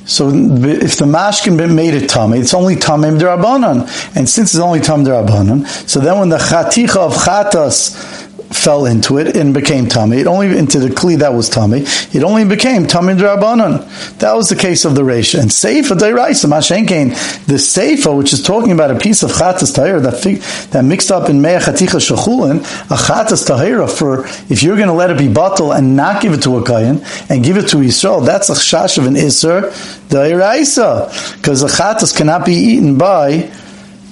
so 0.05 0.29
if 0.29 0.97
the 0.97 1.05
mashkin 1.05 1.73
made 1.73 1.93
it 1.93 2.09
tummy, 2.09 2.39
it's 2.39 2.53
only 2.53 2.75
tamim 2.75 3.19
derabanan, 3.19 3.81
and 4.15 4.27
since 4.27 4.53
it's 4.53 4.61
only 4.61 4.79
tam 4.79 5.05
derabanan, 5.05 5.65
so 5.87 5.99
then 5.99 6.19
when 6.19 6.29
the 6.29 6.37
chaticha 6.37 6.97
of 6.97 7.13
chatas 7.13 8.29
fell 8.53 8.85
into 8.85 9.17
it 9.17 9.35
and 9.35 9.53
became 9.53 9.87
tummy. 9.87 10.17
It 10.17 10.27
only 10.27 10.57
into 10.57 10.79
the 10.79 10.89
kli 10.89 11.17
that 11.19 11.33
was 11.33 11.49
tummy. 11.49 11.83
It 12.13 12.23
only 12.23 12.45
became 12.45 12.85
tummy 12.85 13.13
drabanan. 13.13 14.17
That 14.19 14.33
was 14.33 14.49
the 14.49 14.55
case 14.55 14.85
of 14.85 14.95
the 14.95 15.01
reisha. 15.01 15.39
And 15.41 15.49
seifa 15.49 15.97
deiraisa 15.97 16.47
mashenkein. 16.47 17.45
The 17.45 17.55
seifa, 17.55 18.15
which 18.15 18.33
is 18.33 18.43
talking 18.43 18.71
about 18.71 18.91
a 18.91 18.99
piece 18.99 19.23
of 19.23 19.31
chatas 19.31 19.75
tahira 19.75 20.01
that 20.03 20.71
that 20.71 20.85
mixed 20.85 21.11
up 21.11 21.29
in 21.29 21.41
mea 21.41 21.59
chaticha 21.59 21.99
shachulin, 21.99 22.59
a 22.59 22.95
chatas 22.95 23.47
tahira 23.47 23.89
for 23.89 24.25
if 24.51 24.63
you're 24.63 24.75
going 24.75 24.87
to 24.87 24.93
let 24.93 25.09
it 25.09 25.17
be 25.17 25.31
bottle 25.31 25.71
and 25.71 25.95
not 25.95 26.21
give 26.21 26.33
it 26.33 26.43
to 26.43 26.57
a 26.57 26.65
kayan 26.65 27.01
and 27.29 27.43
give 27.43 27.57
it 27.57 27.67
to 27.69 27.77
Yisrael, 27.77 28.25
that's 28.25 28.49
a 28.49 28.53
chash 28.53 28.97
of 28.97 29.05
an 29.05 29.15
iser 29.15 29.61
deiraisa 30.09 31.37
because 31.37 31.61
the 31.61 31.67
chatas 31.67 32.15
cannot 32.15 32.45
be 32.45 32.53
eaten 32.53 32.97
by 32.97 33.51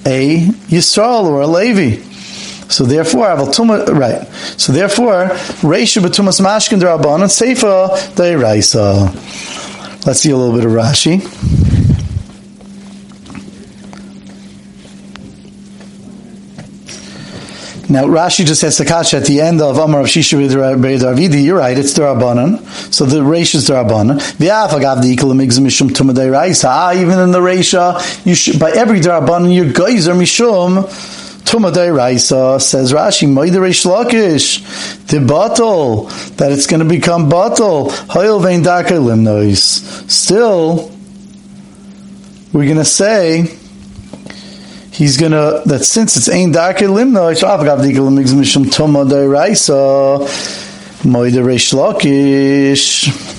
a 0.06 0.40
Yisrael 0.68 1.24
or 1.24 1.42
a 1.42 1.46
Levi. 1.46 2.09
So 2.70 2.84
therefore, 2.84 3.26
aval 3.26 3.98
right. 3.98 4.26
So 4.58 4.72
therefore, 4.72 5.30
reisha 5.60 6.00
betumas 6.00 6.40
mashkin 6.40 6.78
derabban 6.78 7.22
and 7.22 7.24
seifa 7.24 7.88
deiraisa. 8.14 10.06
Let's 10.06 10.20
see 10.20 10.30
a 10.30 10.36
little 10.36 10.54
bit 10.54 10.64
of 10.64 10.70
Rashi. 10.70 11.20
Now 17.90 18.04
Rashi 18.04 18.46
just 18.46 18.60
says 18.60 18.78
Sakash 18.78 19.14
at 19.14 19.26
the 19.26 19.40
end 19.40 19.60
of 19.60 19.76
Amar 19.76 20.02
of 20.02 20.06
Shisha 20.06 20.38
Davidi. 20.38 21.44
You're 21.44 21.58
right, 21.58 21.76
it's 21.76 21.92
Darabanan. 21.92 22.64
So 22.94 23.04
the 23.04 23.16
Reish 23.16 23.56
is 23.56 23.68
Darabanan. 23.68 24.20
Ah, 26.64 26.92
even 26.94 27.18
in 27.18 27.32
the 27.32 27.40
Reisha, 27.40 28.24
you 28.24 28.36
should 28.36 28.60
by 28.60 28.70
every 28.70 29.00
Darabanan 29.00 29.52
you 29.52 29.72
geyser 29.72 30.14
mishum 30.14 31.19
Tumadei 31.50 31.92
Raisa 31.92 32.60
says 32.60 32.92
Rashi, 32.92 33.26
Moidere 33.26 33.70
Shlakish, 33.70 35.06
the 35.08 35.18
bottle, 35.18 36.04
that 36.36 36.52
it's 36.52 36.68
going 36.68 36.78
to 36.78 36.88
become 36.88 37.28
bottle. 37.28 37.90
Hoyel 37.90 38.40
Vein 38.40 38.62
Daka 38.62 38.94
Limnois. 38.94 40.08
Still, 40.08 40.92
we're 42.52 42.66
going 42.66 42.76
to 42.76 42.84
say, 42.84 43.52
he's 44.92 45.16
going 45.16 45.32
to, 45.32 45.62
that 45.66 45.80
since 45.80 46.16
it's 46.16 46.28
Ein 46.28 46.52
Daka 46.52 46.84
Limnois, 46.84 47.42
Avgav 47.42 47.80
Dika 47.80 47.98
Limigz 47.98 48.32
Mishum 48.32 48.66
Tumadei 48.66 49.28
Raisa, 49.28 50.18
Moidere 51.02 51.56
Shlakish 51.58 53.29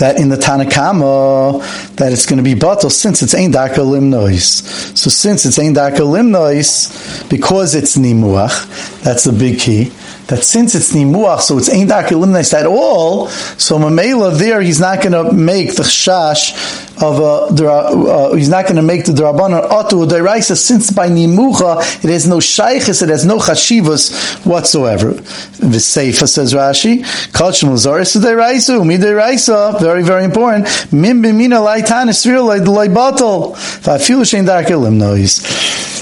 that 0.00 0.18
in 0.18 0.30
the 0.30 0.36
Tanakama 0.36 1.60
that 1.96 2.12
it's 2.12 2.26
going 2.26 2.38
to 2.38 2.42
be 2.42 2.54
batal 2.54 2.90
since 2.90 3.22
it's 3.22 3.34
ein 3.34 3.52
darka 3.52 3.80
limnois. 3.80 4.96
So 4.96 5.10
since 5.10 5.44
it's 5.44 5.58
ein 5.58 5.74
darka 5.74 6.00
limnois, 6.00 7.28
because 7.28 7.74
it's 7.74 7.96
nimuach, 7.96 9.02
that's 9.02 9.24
the 9.24 9.32
big 9.32 9.60
key. 9.60 9.92
That 10.28 10.42
since 10.42 10.74
it's 10.74 10.92
nimuach, 10.92 11.40
so 11.40 11.58
it's 11.58 11.68
ein 11.68 11.86
darka 11.86 12.14
limnois 12.14 12.54
at 12.54 12.66
all. 12.66 13.28
So 13.28 13.78
mamela 13.78 14.36
there, 14.36 14.62
he's 14.62 14.80
not 14.80 15.02
going 15.02 15.12
to 15.12 15.32
make 15.32 15.76
the 15.76 15.82
chash 15.82 16.89
of 17.02 17.18
a 17.18 17.64
uh, 17.64 18.34
he's 18.34 18.48
not 18.48 18.64
going 18.64 18.76
to 18.76 18.82
make 18.82 19.04
the 19.04 19.12
drabanan 19.12 19.68
atu 19.68 20.06
deraisa 20.06 20.56
since 20.56 20.90
by 20.90 21.08
nimucha 21.08 21.78
it 22.04 22.10
has 22.10 22.26
no 22.26 22.36
shaykhis, 22.36 23.02
it 23.02 23.08
has 23.08 23.24
no 23.24 23.38
chashivas 23.38 24.44
whatsoever. 24.44 25.12
The 25.12 25.78
Seifa 25.78 26.28
says 26.28 26.52
Rashi, 26.52 26.98
kachim 27.32 27.70
lazaris 27.70 28.20
deraisa 28.20 28.78
umi 28.78 28.98
deraisa 28.98 29.80
very 29.80 30.02
very 30.02 30.24
important. 30.24 30.92
Mim 30.92 31.22
b'mina 31.22 31.60
laitan 31.60 32.08
esfir 32.08 32.40
laibatal 32.40 33.54
v'afilu 33.54 34.22
shein 34.22 34.46
darkelim 34.46 34.96
noise. 34.96 35.40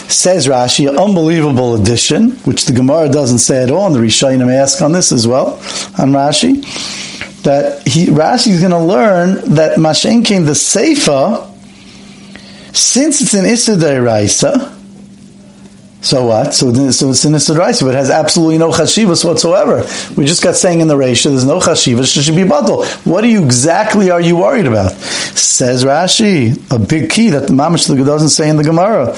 Says 0.08 0.46
Rashi, 0.46 0.88
an 0.88 0.98
unbelievable 0.98 1.74
addition, 1.74 2.30
which 2.46 2.64
the 2.64 2.72
Gemara 2.72 3.10
doesn't 3.10 3.38
say 3.38 3.62
at 3.62 3.70
all, 3.70 3.86
and 3.86 3.94
the 3.94 4.00
Rishayim 4.00 4.50
ask 4.50 4.80
on 4.80 4.92
this 4.92 5.12
as 5.12 5.28
well, 5.28 5.52
on 5.98 6.12
Rashi 6.12 6.64
that 7.42 7.86
he, 7.86 8.06
Rashi 8.06 8.48
is 8.48 8.60
going 8.60 8.72
to 8.72 8.78
learn 8.78 9.54
that 9.54 9.78
Mashen 9.78 10.24
came 10.24 10.44
the 10.44 10.52
Seifa, 10.52 11.46
since 12.74 13.20
it's 13.20 13.34
an 13.34 13.44
Issa 13.44 13.76
Raisa, 14.02 14.78
so 16.00 16.26
what? 16.26 16.54
So, 16.54 16.72
so 16.90 17.10
it's 17.10 17.24
an 17.24 17.34
Issa 17.34 17.54
Raisa, 17.54 17.84
but 17.84 17.94
it 17.94 17.98
has 17.98 18.10
absolutely 18.10 18.58
no 18.58 18.70
Chashivas 18.70 19.24
whatsoever. 19.24 19.84
We 20.16 20.26
just 20.26 20.44
got 20.44 20.54
saying 20.54 20.80
in 20.80 20.86
the 20.86 20.94
Reisha, 20.94 21.24
there's 21.24 21.44
no 21.44 21.58
Chashivas, 21.58 22.16
it 22.16 22.22
should 22.22 22.36
be 22.36 22.42
Batal. 22.42 22.86
What 23.04 23.24
are 23.24 23.28
you 23.28 23.44
exactly 23.44 24.10
are 24.10 24.20
you 24.20 24.36
worried 24.36 24.66
about? 24.66 24.92
Says 24.92 25.84
Rashi, 25.84 26.56
a 26.74 26.78
big 26.78 27.10
key 27.10 27.30
that 27.30 27.48
the 27.48 27.52
Mamash 27.52 27.88
doesn't 27.88 28.28
say 28.28 28.48
in 28.48 28.56
the 28.56 28.64
Gemara, 28.64 29.16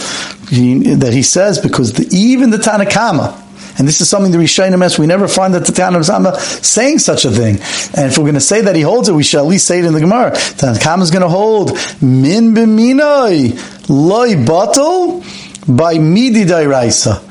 he, 0.49 0.95
that 0.95 1.13
he 1.13 1.23
says, 1.23 1.59
because 1.59 1.93
the, 1.93 2.09
even 2.17 2.49
the 2.51 2.57
Tanakama, 2.57 3.39
and 3.79 3.87
this 3.87 4.01
is 4.01 4.09
something 4.09 4.33
the 4.33 4.39
Rishayim 4.39 4.85
asked. 4.85 4.99
We 4.99 5.07
never 5.07 5.29
find 5.29 5.55
that 5.55 5.67
the 5.67 5.73
Tanakh 5.73 6.05
Zama 6.05 6.39
saying 6.39 6.99
such 6.99 7.25
a 7.25 7.31
thing. 7.31 7.57
And 7.95 8.11
if 8.11 8.19
we're 8.19 8.25
going 8.25 8.35
to 8.35 8.41
say 8.41 8.63
that 8.63 8.77
he 8.77 8.83
holds 8.83 9.09
it, 9.09 9.15
we 9.15 9.23
should 9.23 9.39
at 9.39 9.47
least 9.47 9.67
say 9.67 9.79
it 9.79 9.85
in 9.85 9.93
the 9.93 10.01
Gemara. 10.01 10.31
The 10.31 10.79
Tanakh 10.81 11.03
is 11.03 11.11
going 11.11 11.23
to 11.23 11.29
hold 11.29 11.73
min 12.03 12.55
b'minoi 12.55 13.89
loy 13.89 14.35
batal 14.35 15.25
by 15.77 15.99
midi 15.99 16.45
dairaisa. 16.45 17.23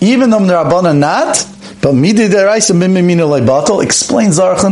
Even 0.00 0.30
though 0.30 0.40
the 0.40 0.52
Rabbana 0.52 0.96
not, 0.96 1.46
but 1.80 1.92
midi 1.92 2.28
dairaisa 2.28 2.76
min 2.76 2.92
b'minoi 2.92 3.28
loy 3.28 3.40
batal 3.40 3.82
explains 3.82 4.38
Zarach 4.38 4.62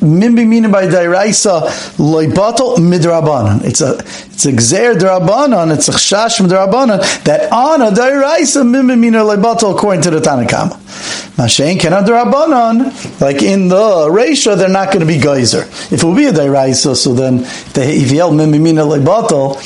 Mimbi 0.00 0.46
meaning 0.46 0.70
by 0.70 0.86
dairaisa 0.86 1.62
loibatal 1.96 2.76
midrabanan. 2.76 3.64
It's 3.64 3.80
a 3.80 3.96
it's 4.36 4.44
a 4.44 4.52
gzer 4.52 4.94
drabanan. 4.98 5.72
It's 5.72 5.88
a 5.88 5.92
chash 5.92 6.40
midrabanan 6.42 7.00
that 7.24 7.50
on 7.50 7.80
a 7.80 7.90
dairaisa 7.90 8.68
mimbi 8.68 8.98
meaning 8.98 9.14
according 9.18 10.02
to 10.02 10.10
the 10.10 10.20
Tanakama. 10.20 10.76
Mashen 11.36 11.80
can 11.80 11.92
drabanan 12.04 13.20
like 13.22 13.42
in 13.42 13.68
the 13.68 13.76
Reisha 14.10 14.54
they're 14.58 14.68
not 14.68 14.88
going 14.88 15.00
to 15.00 15.06
be 15.06 15.18
geyser. 15.18 15.62
If 15.62 16.02
it 16.02 16.04
would 16.04 16.18
be 16.18 16.26
a 16.26 16.32
dairaisa, 16.32 16.96
so 16.96 17.14
then 17.14 17.38
the 17.72 18.12
yell 18.14 18.30
mimbi 18.30 18.60
meaning 18.60 18.84
loibatal 18.84 19.56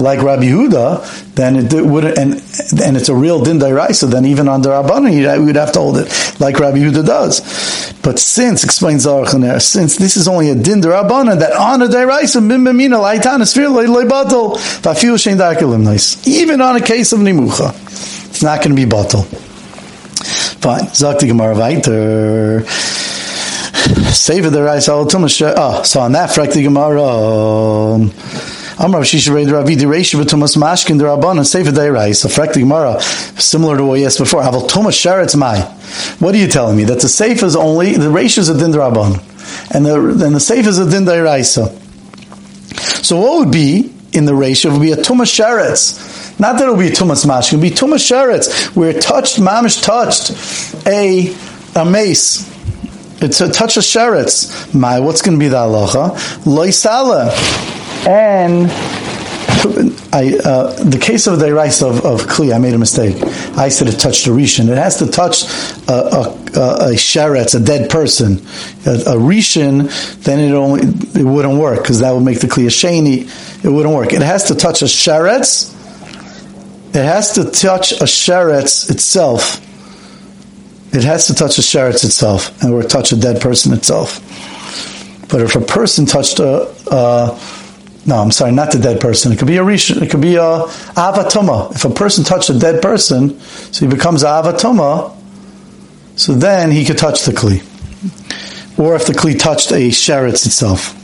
like 0.00 0.20
Rabbi 0.20 0.42
Yehuda, 0.42 1.34
then 1.36 1.56
it 1.56 1.86
would 1.86 2.04
and 2.18 2.34
and 2.82 2.96
it's 2.96 3.08
a 3.08 3.14
real 3.14 3.44
din 3.44 3.60
dairaisa. 3.60 4.10
Then 4.10 4.24
even 4.24 4.48
on 4.48 4.62
the 4.62 4.70
Rabbanan, 4.70 5.38
we 5.38 5.46
would 5.46 5.54
have 5.54 5.70
to 5.72 5.78
hold 5.78 5.98
it 5.98 6.40
like 6.40 6.58
Rabbi 6.58 6.78
Yehuda 6.78 7.06
does. 7.06 7.94
But 8.06 8.20
since 8.20 8.62
explains 8.62 9.04
Aruch 9.04 9.60
since 9.60 9.96
this 9.96 10.16
is 10.16 10.28
only 10.28 10.50
a 10.50 10.54
din 10.54 10.80
derabanan 10.80 11.40
that 11.40 11.52
on 11.52 11.82
a 11.82 11.86
dairaisa 11.88 12.46
bim 12.46 12.64
bimina 12.64 13.00
laitan 13.02 13.40
esfir 13.40 13.66
nice. 15.78 16.26
Even 16.26 16.60
on 16.60 16.76
a 16.76 16.80
case 16.80 17.12
of 17.12 17.20
nimucha, 17.20 17.74
it's 18.28 18.42
not 18.42 18.62
going 18.62 18.76
to 18.76 18.86
be 18.86 18.90
batal. 18.90 19.24
Fine. 20.60 20.86
Zakti 20.86 21.26
Gemara 21.26 21.54
weiter. 21.54 22.64
Save 24.12 24.50
the 24.50 24.62
rice 24.62 24.88
all 24.88 25.06
Oh, 25.06 25.82
so 25.84 26.00
on 26.00 26.12
that 26.12 26.30
frakti 26.30 26.62
Gemara. 26.62 28.10
Amar 28.78 29.02
Shisha 29.02 29.34
Reid 29.34 29.48
Ravi 29.48 29.76
Direisha 29.76 30.20
B'Tumas 30.20 30.56
Mashkin 30.56 30.98
Derabban 31.00 31.46
Sefer 31.46 31.70
Deirai. 31.70 32.14
So 32.14 32.28
Frekti 32.28 32.60
Gemara, 32.60 33.00
similar 33.00 33.76
to 33.78 33.84
what 33.84 33.92
we 33.92 34.04
asked 34.04 34.18
before. 34.18 34.42
Havel 34.42 34.62
Tumas 34.62 34.92
Sheretz 34.92 35.36
Mai. 35.36 35.60
What 36.18 36.34
are 36.34 36.38
you 36.38 36.48
telling 36.48 36.76
me? 36.76 36.84
That 36.84 37.00
the 37.00 37.08
Sefer 37.08 37.46
is 37.46 37.56
only 37.56 37.92
the 37.92 38.10
Reish 38.10 38.36
is 38.36 38.48
a 38.48 38.58
Din 38.58 38.72
Derabban, 38.72 39.22
and 39.74 39.86
the 39.86 39.94
and 39.94 40.34
the 40.34 40.40
Sefer 40.40 40.68
is 40.68 40.78
a 40.78 40.90
Din 40.90 41.04
Deiraisa. 41.04 41.68
So 43.04 43.20
what 43.20 43.38
would 43.38 43.52
be 43.52 43.95
in 44.16 44.24
the 44.24 44.34
ratio? 44.34 44.70
It 44.70 44.74
would 44.74 44.82
be 44.82 44.92
a 44.92 44.96
tumas 44.96 45.30
sheretz. 45.30 46.38
Not 46.40 46.58
that 46.58 46.68
it 46.68 46.70
would 46.70 46.80
be 46.80 46.88
a 46.88 46.90
tumas 46.90 47.24
mashkin, 47.24 47.54
it 47.54 47.56
would 47.56 47.62
be 47.62 47.70
tumas 47.70 48.04
sheretz, 48.04 48.74
where 48.76 48.90
it 48.90 49.00
touched, 49.00 49.38
mamish 49.38 49.82
touched 49.82 50.30
a, 50.86 51.34
a 51.74 51.84
mace. 51.84 52.52
It's 53.22 53.40
a 53.40 53.50
touch 53.50 53.76
of 53.76 53.82
sheretz. 53.82 54.74
My, 54.74 55.00
what's 55.00 55.22
going 55.22 55.38
to 55.38 55.40
be 55.40 55.48
the 55.48 55.56
halacha? 55.56 56.10
Loisala. 56.44 57.30
And 58.06 58.70
I, 60.12 60.38
uh, 60.44 60.84
the 60.84 60.98
case 60.98 61.26
of 61.26 61.40
the 61.40 61.52
rice 61.52 61.82
of, 61.82 62.04
of 62.04 62.22
Kli, 62.22 62.54
I 62.54 62.58
made 62.58 62.74
a 62.74 62.78
mistake. 62.78 63.16
I 63.56 63.68
said 63.68 63.88
it 63.88 63.98
touched 63.98 64.26
a 64.26 64.30
Rishon. 64.30 64.68
It 64.68 64.76
has 64.76 64.98
to 64.98 65.06
touch 65.06 65.44
a, 65.88 65.92
a, 65.92 66.90
a, 66.90 66.94
sheretz, 66.94 67.54
a 67.54 67.64
dead 67.64 67.90
person. 67.90 68.36
A, 68.86 69.14
a 69.14 69.16
Rishon, 69.16 69.90
then 70.22 70.38
it 70.38 70.52
only 70.52 70.82
it 70.82 71.24
wouldn't 71.24 71.58
work 71.58 71.82
because 71.82 72.00
that 72.00 72.12
would 72.12 72.24
make 72.24 72.40
the 72.40 72.46
Kli 72.46 72.64
a 72.64 72.68
Shani. 72.68 73.28
It 73.66 73.70
wouldn't 73.70 73.92
work. 73.92 74.12
It 74.12 74.22
has 74.22 74.44
to 74.44 74.54
touch 74.54 74.82
a 74.82 74.84
sheretz. 74.84 75.74
It 76.90 77.04
has 77.04 77.32
to 77.32 77.50
touch 77.50 77.90
a 77.92 78.04
sheretz 78.04 78.88
itself. 78.88 79.60
It 80.94 81.02
has 81.02 81.26
to 81.26 81.34
touch 81.34 81.58
a 81.58 81.62
sheretz 81.62 82.04
itself, 82.04 82.62
and 82.62 82.72
or 82.72 82.84
touch 82.84 83.10
a 83.10 83.16
dead 83.16 83.40
person 83.40 83.72
itself. 83.72 84.20
But 85.28 85.40
if 85.40 85.56
a 85.56 85.60
person 85.60 86.06
touched 86.06 86.38
a, 86.38 86.72
a 86.92 87.40
no, 88.06 88.16
I'm 88.18 88.30
sorry, 88.30 88.52
not 88.52 88.70
the 88.70 88.78
dead 88.78 89.00
person. 89.00 89.32
It 89.32 89.40
could 89.40 89.48
be 89.48 89.56
a 89.56 89.64
rishon. 89.64 90.00
It 90.00 90.12
could 90.12 90.20
be 90.20 90.36
a 90.36 90.62
avatoma. 90.94 91.74
If 91.74 91.84
a 91.84 91.90
person 91.90 92.22
touched 92.22 92.50
a 92.50 92.56
dead 92.56 92.80
person, 92.80 93.40
so 93.40 93.84
he 93.84 93.92
becomes 93.92 94.22
avatoma. 94.22 95.12
so 96.14 96.34
then 96.34 96.70
he 96.70 96.84
could 96.84 96.98
touch 96.98 97.24
the 97.24 97.32
kli. 97.32 97.58
Or 98.78 98.94
if 98.94 99.06
the 99.06 99.12
kli 99.12 99.36
touched 99.36 99.72
a 99.72 99.88
sheretz 99.88 100.46
itself. 100.46 100.95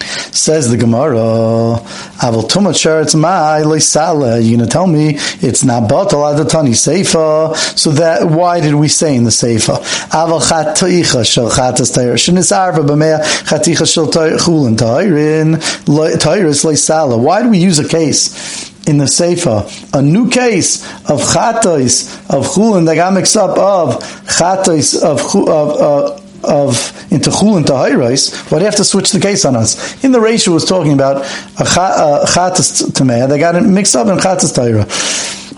Says 0.00 0.70
the 0.70 0.76
Gemara, 0.76 1.80
Aval 2.20 2.48
Tumat 2.48 2.74
Sheretz 2.74 3.14
Mai. 3.18 3.58
You're 3.58 4.56
going 4.56 4.58
to 4.58 4.66
tell 4.66 4.86
me 4.86 5.16
it's 5.40 5.64
not 5.64 5.90
Batal 5.90 6.34
Adatani 6.34 6.70
Seifa. 6.70 7.54
So 7.78 7.90
that 7.92 8.28
why 8.28 8.60
did 8.60 8.74
we 8.74 8.88
say 8.88 9.16
in 9.16 9.24
the 9.24 9.30
Seifa? 9.30 9.76
Aval 10.10 10.40
Chaticha 10.40 11.24
Shel 11.24 11.50
Chatas 11.50 11.94
Tair 11.94 12.14
Shenis 12.14 12.56
Arva 12.56 12.80
B'Mea 12.80 13.20
Chaticha 13.44 13.92
Shel 13.92 14.08
Chulin 14.08 14.76
Tairin 14.76 15.56
Tairis 15.86 16.64
Leisala. 16.64 17.18
Why 17.18 17.42
do 17.42 17.50
we 17.50 17.58
use 17.58 17.78
a 17.78 17.88
case? 17.88 18.70
in 18.86 18.98
the 18.98 19.04
Seifa, 19.04 19.94
a 19.96 20.02
new 20.02 20.30
case 20.30 20.82
of 21.08 21.20
chatos 21.20 22.16
of 22.30 22.46
chulin 22.46 22.86
that 22.86 22.94
got 22.94 23.12
mixed 23.12 23.36
up 23.36 23.56
of 23.58 24.02
chatos 24.24 25.00
of 25.00 25.20
of, 25.48 25.80
uh, 25.80 26.19
of 26.44 27.12
into 27.12 27.30
chul 27.30 27.56
and 27.56 27.66
tahayrais, 27.66 28.50
why 28.50 28.58
do 28.58 28.64
you 28.64 28.66
have 28.66 28.76
to 28.76 28.84
switch 28.84 29.12
the 29.12 29.20
case 29.20 29.44
on 29.44 29.56
us? 29.56 30.02
In 30.04 30.12
the 30.12 30.20
ratio 30.20 30.54
was 30.54 30.64
talking 30.64 30.92
about 30.92 31.16
a 31.16 31.64
chatas 31.64 32.90
tameh, 32.92 33.28
they 33.28 33.38
got 33.38 33.56
it 33.56 33.62
mixed 33.62 33.96
up 33.96 34.06
in 34.08 34.16
chatas 34.16 34.52
tahira. 34.52 34.86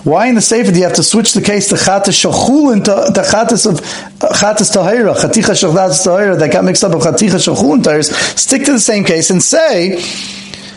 Why 0.05 0.27
in 0.27 0.35
the 0.35 0.43
sefer 0.43 0.73
do 0.73 0.79
you 0.79 0.85
have 0.85 0.95
to 0.95 1.03
switch 1.03 1.33
the 1.33 1.41
case 1.41 1.69
to 1.69 1.77
chatas 1.77 2.19
shachul 2.21 2.73
into 2.73 2.91
the 2.91 3.23
chatas 3.23 3.71
of 3.71 3.81
chatas 4.19 4.75
tahira, 4.75 5.15
chaticha 5.15 5.55
shachlas 5.55 6.05
tahira 6.05 6.39
that 6.39 6.51
got 6.53 6.65
mixed 6.65 6.83
up 6.83 6.93
with 6.93 7.05
chaticha 7.05 7.39
shachul 7.39 7.75
and 7.75 7.85
tahiras? 7.85 8.12
Stick 8.37 8.65
to 8.65 8.73
the 8.73 8.81
same 8.81 9.05
case 9.05 9.31
and 9.31 9.43
say 9.43 10.03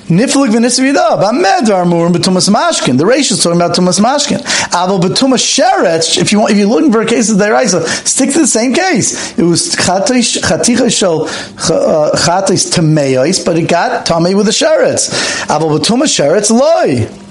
Niflik 0.10 0.52
v'nisvidav. 0.52 1.24
Amed 1.24 1.70
armur 1.74 2.10
b'tumas 2.10 2.48
mashkin. 2.48 2.96
The 3.00 3.06
Reish 3.06 3.32
is 3.32 3.44
talking 3.44 3.60
about 3.60 3.76
tumas 3.76 4.00
mashkin. 4.00 4.38
Aval 4.70 5.02
b'tumas 5.02 5.42
sheretz. 5.42 6.22
If 6.22 6.32
you 6.32 6.42
want, 6.42 6.52
if 6.52 6.60
you're 6.60 6.68
looking 6.68 6.92
for 6.92 7.02
a 7.02 7.08
case 7.08 7.32
of 7.32 7.38
deraisa, 7.38 7.84
stick 8.06 8.32
to 8.34 8.40
the 8.40 8.48
same 8.48 8.72
case. 8.72 9.38
It 9.40 9.42
was 9.42 9.76
chaticha 9.76 10.96
shel 10.96 11.24
uh, 11.24 12.12
chatis 12.16 12.72
tameyos, 12.72 13.44
but 13.44 13.58
it 13.58 13.68
got 13.68 14.06
tamei 14.06 14.36
with 14.38 14.46
the 14.46 14.52
sheretz. 14.52 15.10
Aval 15.48 15.80
b'tumas 15.80 16.14
sheretz 16.14 16.52
loy. 16.52 17.25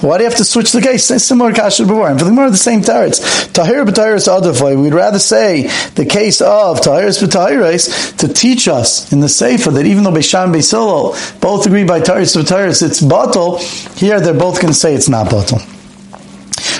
Why 0.00 0.18
do 0.18 0.24
you 0.24 0.30
have 0.30 0.38
to 0.38 0.44
switch 0.44 0.70
the 0.70 0.80
case? 0.80 1.06
Similar 1.06 1.52
kasha 1.52 1.84
before. 1.84 2.08
And 2.08 2.18
for 2.18 2.24
the 2.24 2.30
more 2.30 2.48
the 2.50 2.56
same 2.56 2.82
teretz. 2.82 3.52
Tahir 3.52 3.84
b'tahiris 3.84 4.28
adavai. 4.28 4.80
We'd 4.80 4.94
rather 4.94 5.18
say 5.18 5.62
the 5.94 6.06
case 6.06 6.40
of 6.40 6.80
tahiris 6.80 7.20
b'tahiris 7.20 8.16
to 8.18 8.28
teach 8.28 8.68
us 8.68 9.12
in 9.12 9.20
the 9.20 9.28
sefer 9.28 9.70
that 9.72 9.86
even 9.86 10.04
though 10.04 10.12
Beishan 10.12 10.54
Beisilo 10.54 11.40
both 11.40 11.66
agree 11.66 11.84
by 11.84 12.00
tahiris 12.00 12.36
b'tahiris 12.36 12.82
it's 12.82 13.00
batal, 13.00 13.58
here 13.98 14.20
they're 14.20 14.34
both 14.34 14.60
going 14.60 14.72
to 14.72 14.78
say 14.78 14.94
it's 14.94 15.08
not 15.08 15.26
batal. 15.26 15.58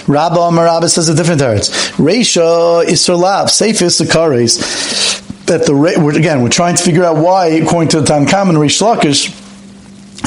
Rabba 0.09 0.37
Amarabba 0.37 0.89
says 0.89 1.09
a 1.09 1.15
different 1.15 1.41
teretz. 1.41 1.71
Reisha 1.97 2.85
Isser 2.85 3.19
Lav. 3.19 3.51
Sefer 3.51 3.87
Sakaris. 3.87 5.17
That 5.47 5.67
the, 5.67 5.75
again, 6.17 6.43
we're 6.43 6.51
trying 6.51 6.77
to 6.77 6.83
figure 6.83 7.05
out 7.05 7.17
why, 7.17 7.47
according 7.49 7.89
to 7.91 8.01
the 8.01 8.07
Tanakam 8.07 8.51
and 8.51 8.61
Rish 8.61 8.81
Lakish, 8.81 9.35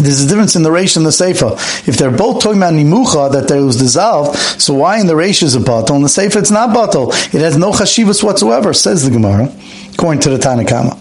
there's 0.02 0.24
a 0.24 0.28
difference 0.28 0.56
in 0.56 0.64
the 0.64 0.72
ratio 0.72 1.00
and 1.00 1.06
the 1.06 1.12
Seifa. 1.12 1.54
If 1.88 1.98
they're 1.98 2.12
both 2.12 2.42
talking 2.42 2.58
about 2.58 2.74
Nimucha, 2.74 3.32
that 3.34 3.48
there 3.48 3.64
was 3.64 3.78
dissolved, 3.78 4.38
so 4.62 4.74
why 4.74 5.00
in 5.00 5.08
the 5.08 5.16
ratio 5.16 5.48
is 5.48 5.56
a 5.56 5.60
bottle? 5.60 5.96
In 5.96 6.02
the 6.02 6.08
Seifa 6.08 6.38
it's 6.38 6.52
not 6.52 6.74
bottle. 6.74 7.12
It 7.12 7.42
has 7.42 7.58
no 7.58 7.72
chashivas 7.72 8.24
whatsoever, 8.24 8.74
says 8.74 9.04
the 9.04 9.12
Gemara, 9.12 9.54
according 9.94 10.22
to 10.22 10.30
the 10.30 10.38
Tanakhama. 10.38 10.98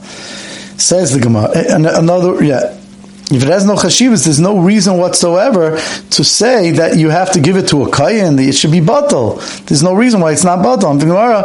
Says 0.80 1.12
the 1.12 1.20
Gemara. 1.20 1.50
Another, 1.98 2.42
yeah. 2.42 2.76
If 3.32 3.44
it 3.44 3.48
has 3.48 3.64
no 3.64 3.76
chashivas, 3.76 4.24
there's 4.24 4.40
no 4.40 4.58
reason 4.58 4.98
whatsoever 4.98 5.76
to 5.76 6.24
say 6.24 6.72
that 6.72 6.96
you 6.96 7.10
have 7.10 7.30
to 7.32 7.40
give 7.40 7.56
it 7.56 7.68
to 7.68 7.84
a 7.84 7.90
kayan, 7.90 8.36
it 8.38 8.56
should 8.56 8.72
be 8.72 8.80
bottle. 8.80 9.36
There's 9.66 9.84
no 9.84 9.94
reason 9.94 10.20
why 10.20 10.32
it's 10.32 10.42
not 10.42 10.64
bottle. 10.64 10.92
The 10.94 11.06
Gemara, 11.06 11.44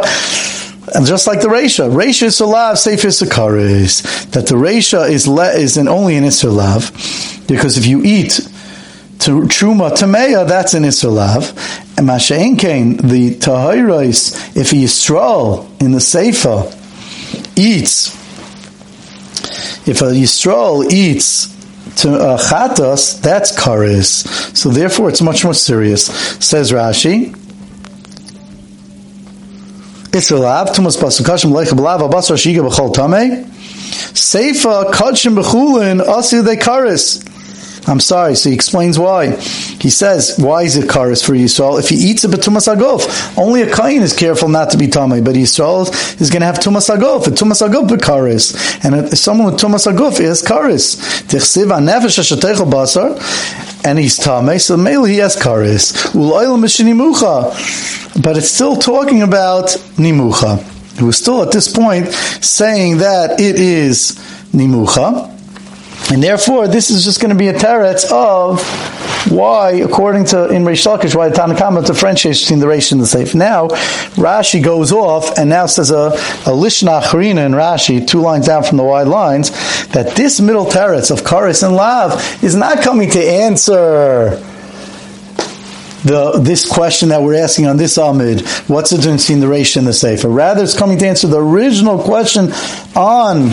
and 0.94 1.04
just 1.04 1.26
like 1.26 1.40
the 1.40 1.48
Resha, 1.48 1.90
Resha 1.90 2.24
is 2.24 2.40
Solav, 2.40 2.76
Sefer 2.78 3.08
Sakaris, 3.08 4.30
that 4.30 4.46
the 4.46 4.54
Resha 4.54 5.08
is, 5.08 5.26
le, 5.26 5.50
is 5.50 5.76
in 5.76 5.88
only 5.88 6.16
in 6.16 6.24
Isserlav, 6.24 7.48
because 7.48 7.76
if 7.76 7.86
you 7.86 8.02
eat 8.04 8.40
to 9.20 9.42
Truma 9.42 9.90
Tameya, 9.90 10.46
that's 10.46 10.74
an 10.74 10.84
Isserlav. 10.84 11.50
And 11.98 12.06
Masha'en 12.06 12.58
Kain, 12.58 12.98
the 12.98 13.34
Tahirais, 13.34 14.56
if 14.56 14.70
he 14.70 14.86
stroll 14.86 15.68
in 15.80 15.92
the 15.92 16.00
Sefer, 16.00 16.70
eats, 17.56 18.14
if 19.88 20.02
a 20.02 20.06
Yisrael 20.06 20.90
eats 20.92 21.54
to 22.02 22.12
uh, 22.12 22.38
chatos, 22.38 23.20
that's 23.22 23.56
karis. 23.56 24.56
So 24.56 24.68
therefore, 24.68 25.08
it's 25.08 25.22
much 25.22 25.44
more 25.44 25.54
serious. 25.54 26.06
Says 26.44 26.72
Rashi. 26.72 27.45
Israelav, 30.16 30.74
Tumas 30.74 30.96
Basukashim 30.96 31.52
Leicha 31.52 31.76
Belav 31.76 32.00
Abasar 32.00 32.36
Shiga 32.36 32.66
B'chol 32.66 32.94
Tameh. 32.94 33.44
Seifa 34.14 34.90
Kadshim 34.90 35.36
B'chulin 35.36 36.00
Asil 36.00 36.42
De 36.42 36.56
Karis. 36.56 37.22
I'm 37.88 38.00
sorry, 38.00 38.34
so 38.34 38.48
he 38.48 38.54
explains 38.54 38.98
why. 38.98 39.36
He 39.36 39.90
says, 39.90 40.36
why 40.38 40.62
is 40.62 40.76
it 40.76 40.88
karis 40.88 41.24
for 41.24 41.34
Yisrael? 41.34 41.78
If 41.78 41.88
he 41.88 41.94
eats 41.94 42.24
a 42.24 42.28
b'tumas 42.28 42.66
agof, 42.74 43.38
only 43.38 43.62
a 43.62 43.72
kain 43.72 44.02
is 44.02 44.12
careful 44.12 44.48
not 44.48 44.70
to 44.70 44.76
be 44.76 44.88
tamei, 44.88 45.24
but 45.24 45.36
Yisrael 45.36 45.86
is 46.20 46.30
going 46.30 46.40
to 46.40 46.46
have 46.46 46.58
tumas 46.58 46.88
agof, 46.94 47.28
a 47.28 47.30
tumas 47.30 47.62
agof 47.66 47.88
b'karis. 47.88 48.84
And 48.84 48.94
if 49.06 49.16
someone 49.18 49.52
with 49.52 49.60
tumas 49.60 49.86
agof 49.90 50.18
is 50.18 50.42
karis. 50.42 50.96
Tichsiv 51.28 51.68
ha-nefesh 51.70 52.16
ha-shateichel 52.16 52.68
basar, 52.70 53.16
and 53.86 53.98
he's 54.00 54.18
tamei, 54.18 54.60
so 54.60 54.76
mainly 54.76 55.12
he 55.12 55.18
has 55.18 55.36
karis. 55.36 55.92
U'lo'il. 56.12 56.56
But 58.22 58.36
it's 58.36 58.48
still 58.48 58.76
talking 58.76 59.22
about 59.22 59.68
nimucha. 59.96 60.58
It 60.98 61.02
was 61.02 61.18
still 61.18 61.42
at 61.42 61.52
this 61.52 61.68
point 61.72 62.08
saying 62.08 62.98
that 62.98 63.38
it 63.38 63.60
is 63.60 64.18
nimucha. 64.52 65.35
And 66.12 66.22
therefore, 66.22 66.68
this 66.68 66.90
is 66.90 67.04
just 67.04 67.20
going 67.20 67.30
to 67.30 67.36
be 67.36 67.48
a 67.48 67.52
teretz 67.52 68.10
of 68.12 68.62
why, 69.30 69.72
according 69.72 70.26
to 70.26 70.48
in 70.48 70.62
Reish 70.62 70.86
Lakish, 70.86 71.16
why 71.16 71.28
the 71.28 71.34
Tanakhama 71.34 71.84
differentiates 71.84 72.42
between 72.42 72.60
the 72.60 72.66
Reish 72.66 72.92
and 72.92 73.00
the 73.00 73.06
Seif. 73.06 73.34
Now, 73.34 73.68
Rashi 74.14 74.62
goes 74.62 74.92
off 74.92 75.36
and 75.36 75.50
now 75.50 75.66
says 75.66 75.90
a, 75.90 76.12
a 76.46 76.52
Lishna 76.54 77.02
Achrina 77.02 77.44
in 77.44 77.52
Rashi, 77.52 78.06
two 78.06 78.20
lines 78.20 78.46
down 78.46 78.62
from 78.62 78.76
the 78.76 78.84
wide 78.84 79.08
lines, 79.08 79.50
that 79.88 80.14
this 80.14 80.40
middle 80.40 80.66
teretz 80.66 81.10
of 81.10 81.24
Karis 81.24 81.66
and 81.66 81.74
Lav 81.74 82.44
is 82.44 82.54
not 82.54 82.82
coming 82.82 83.10
to 83.10 83.18
answer 83.18 84.40
the, 86.04 86.38
this 86.40 86.70
question 86.70 87.08
that 87.08 87.20
we're 87.20 87.34
asking 87.34 87.66
on 87.66 87.78
this 87.78 87.98
Amid, 87.98 88.46
what's 88.68 88.90
the 88.90 88.96
difference 88.96 89.24
between 89.24 89.40
the 89.40 89.46
Reish 89.46 89.76
and 89.76 89.86
the 89.86 89.92
Sefer? 89.92 90.28
Rather, 90.28 90.62
it's 90.62 90.78
coming 90.78 90.98
to 90.98 91.06
answer 91.08 91.26
the 91.26 91.42
original 91.42 92.00
question 92.00 92.52
on 92.94 93.50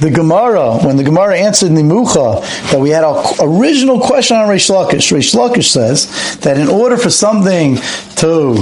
the 0.00 0.10
Gemara, 0.10 0.78
when 0.78 0.96
the 0.96 1.04
Gemara 1.04 1.38
answered 1.38 1.70
Nimucha, 1.70 2.40
that 2.70 2.80
we 2.80 2.90
had 2.90 3.04
an 3.04 3.14
original 3.40 4.00
question 4.00 4.36
on 4.36 4.48
Reish 4.48 4.70
Lakish. 4.70 5.12
Reish 5.12 5.34
Lakish 5.34 5.70
says 5.70 6.36
that 6.38 6.58
in 6.58 6.68
order 6.68 6.96
for 6.96 7.10
something 7.10 7.76
to 8.16 8.54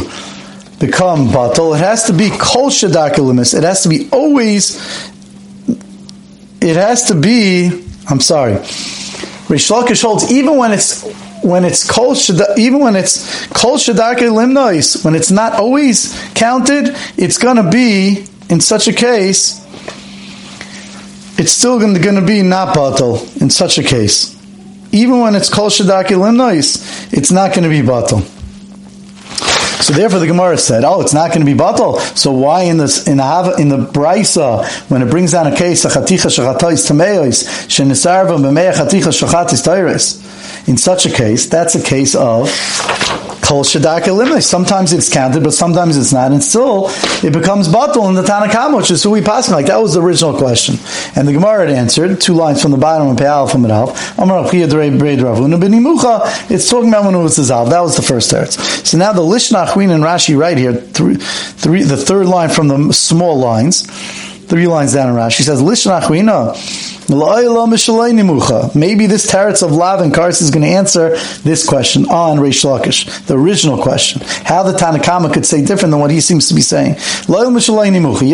become 0.79 1.29
batal, 1.29 1.75
it 1.75 1.79
has 1.79 2.05
to 2.05 2.13
be 2.13 2.31
kol 2.31 2.71
shadakilimis. 2.71 3.57
It 3.57 3.65
has 3.65 3.83
to 3.85 3.89
be 3.89 4.09
always. 4.13 4.77
It 6.61 6.77
has 6.77 7.05
to 7.05 7.15
be. 7.15 7.67
I'm 8.09 8.21
sorry. 8.21 8.55
Reish 9.49 9.71
Lakish 9.71 10.03
holds 10.03 10.31
even 10.31 10.57
when 10.57 10.73
it's 10.73 11.03
when 11.43 11.65
it's 11.65 11.89
kol 11.91 12.15
even 12.59 12.81
when 12.81 12.95
it's 12.95 13.47
kol 13.49 13.77
limnois, 13.77 15.05
when 15.05 15.15
it's 15.15 15.31
not 15.31 15.55
always 15.55 16.15
counted, 16.35 16.95
it's 17.17 17.39
going 17.39 17.57
to 17.57 17.71
be 17.71 18.27
in 18.51 18.61
such 18.61 18.87
a 18.87 18.93
case 18.93 19.62
it's 21.39 21.53
still 21.53 21.79
going 21.79 21.95
to 21.95 22.23
be 22.23 22.43
not 22.43 22.77
batal 22.77 23.41
in 23.41 23.51
such 23.51 23.79
a 23.79 23.83
case. 23.83 24.37
even 24.93 25.21
when 25.21 25.35
it's 25.35 25.49
kol 25.49 25.71
shadaki 25.71 26.15
limnois, 26.17 27.13
it's 27.13 27.33
not 27.33 27.55
going 27.55 27.65
to 27.65 27.71
be 27.71 27.81
batal. 27.81 28.23
So 29.83 29.93
therefore, 29.95 30.21
the 30.21 30.29
Gemara 30.29 30.59
said, 30.59 30.85
"Oh, 30.85 31.01
it's 31.01 31.15
not 31.15 31.31
going 31.31 31.45
to 31.45 31.53
be 31.53 31.59
batal. 31.59 31.99
So 32.17 32.31
why 32.31 32.63
in 32.63 32.73
in 32.73 32.77
the 32.77 33.57
in 33.59 33.69
the 33.69 33.79
brisa 33.79 34.65
when 34.91 35.03
it 35.03 35.11
brings 35.11 35.33
down 35.33 35.49
a 35.49 35.57
case 35.57 35.85
a 35.85 35.89
chaticha 35.89 36.31
shachatois 36.31 36.87
tameos 36.89 37.67
shenisarva 37.67 38.39
b'meya 38.39 38.73
chaticha 38.75 39.11
shachatis? 39.11 40.69
In 40.69 40.77
such 40.77 41.07
a 41.07 41.11
case, 41.11 41.47
that's 41.47 41.75
a 41.75 41.83
case 41.83 42.15
of 42.15 42.49
kol 43.53 44.41
Sometimes 44.41 44.93
it's 44.93 45.13
counted, 45.13 45.45
but 45.45 45.53
sometimes 45.53 45.97
it's 45.97 46.13
not, 46.13 46.33
and 46.33 46.43
still 46.43 46.89
it 47.23 47.33
becomes 47.33 47.69
batal 47.69 48.09
in 48.09 48.15
the 48.15 48.23
Tanakama, 48.23 48.77
which 48.79 48.91
is 48.91 49.03
who 49.03 49.11
we 49.11 49.21
pass 49.21 49.51
like. 49.51 49.67
That 49.67 49.81
was 49.81 49.95
the 49.95 50.01
original 50.01 50.37
question, 50.37 50.77
and 51.17 51.29
the 51.29 51.33
Gemara 51.33 51.67
had 51.67 51.77
answered 51.77 52.21
two 52.21 52.35
lines 52.35 52.63
from 52.63 52.71
the 52.71 52.79
bottom 52.79 53.09
of 53.09 53.17
Pe'al 53.17 53.51
from 53.51 53.67
Rav. 53.67 53.91
Amar 54.19 54.45
It's 56.51 56.71
talking 56.71 56.89
about 56.89 57.05
when 57.05 57.15
it 57.15 57.23
was 57.23 57.37
dissolved. 57.37 57.73
That 57.73 57.81
was 57.81 57.97
the 57.97 58.03
first 58.03 58.31
teretz. 58.31 58.59
So 58.87 58.97
now 58.99 59.13
the 59.13 59.23
Lishnach 59.23 59.73
Queen 59.73 59.91
and 59.91 60.03
Rashi 60.03 60.37
right 60.39 60.57
here, 60.57 60.73
three, 60.75 61.17
three, 61.17 61.83
the 61.83 61.97
third 61.97 62.27
line 62.27 62.49
from 62.49 62.69
the 62.69 62.93
small 62.93 63.39
lines, 63.39 63.87
three 64.53 64.67
lines 64.67 64.93
down 64.93 65.09
in 65.09 65.15
Rashi 65.15 65.39
She 65.39 65.45
says 65.45 65.63
Maybe 68.75 69.07
this 69.07 69.31
teretz 69.31 69.63
of 69.63 69.73
Lav 69.73 70.01
and 70.01 70.15
Kars 70.15 70.41
is 70.41 70.51
going 70.51 70.63
to 70.63 70.69
answer 70.69 71.17
this 71.43 71.67
question 71.69 72.07
on 72.09 72.39
Reish 72.39 72.65
Lakish, 72.65 73.27
the 73.27 73.37
original 73.37 73.83
question. 73.83 74.23
How 74.45 74.63
the 74.63 74.73
Tanakama 74.73 75.33
could 75.33 75.45
say 75.45 75.65
different 75.65 75.91
than 75.91 76.01
what 76.01 76.11
he 76.11 76.21
seems 76.21 76.49
to 76.49 76.55
be 76.55 76.61
saying. 76.61 76.97
You 77.29 77.35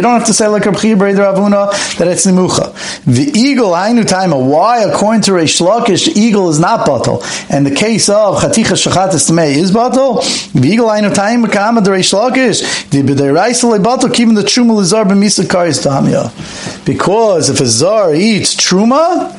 don't 0.02 0.18
have 0.18 0.26
to 0.26 0.32
say 0.32 0.48
like 0.48 0.62
Ravuna 0.62 1.96
that 1.98 2.08
it's 2.08 2.26
Nimucha. 2.26 3.04
The 3.04 3.38
eagle, 3.38 3.76
Ainu 3.76 4.02
Taima, 4.02 4.44
why 4.44 4.82
according 4.82 5.22
to 5.22 5.30
Reish 5.32 5.60
Lakish, 5.60 6.14
eagle 6.16 6.50
is 6.50 6.60
not 6.60 6.86
batal. 6.86 7.22
And 7.50 7.64
the 7.64 7.74
case 7.74 8.08
of 8.08 8.36
Chaticha 8.36 8.76
Shachatis 8.76 9.30
Tamei 9.30 9.54
is 9.54 9.72
batal. 9.72 10.22
The 10.52 10.68
eagle, 10.68 10.92
Ainu 10.92 11.10
Taima, 11.10 11.50
Kama, 11.50 11.80
the 11.80 11.90
Reish 11.90 12.12
Lakish, 12.12 12.90
the 12.90 13.02
B'deiraisa 13.02 13.78
batal, 13.78 14.12
keeping 14.12 14.34
the 14.34 14.42
Truma 14.42 14.76
Lizar 14.78 15.04
B'misa 15.04 15.44
Karis 15.44 15.82
Tamia. 16.08 16.84
Because 16.84 17.50
if 17.50 17.60
a 17.60 17.66
Zar 17.66 18.14
eats 18.14 18.54
truma, 18.54 19.34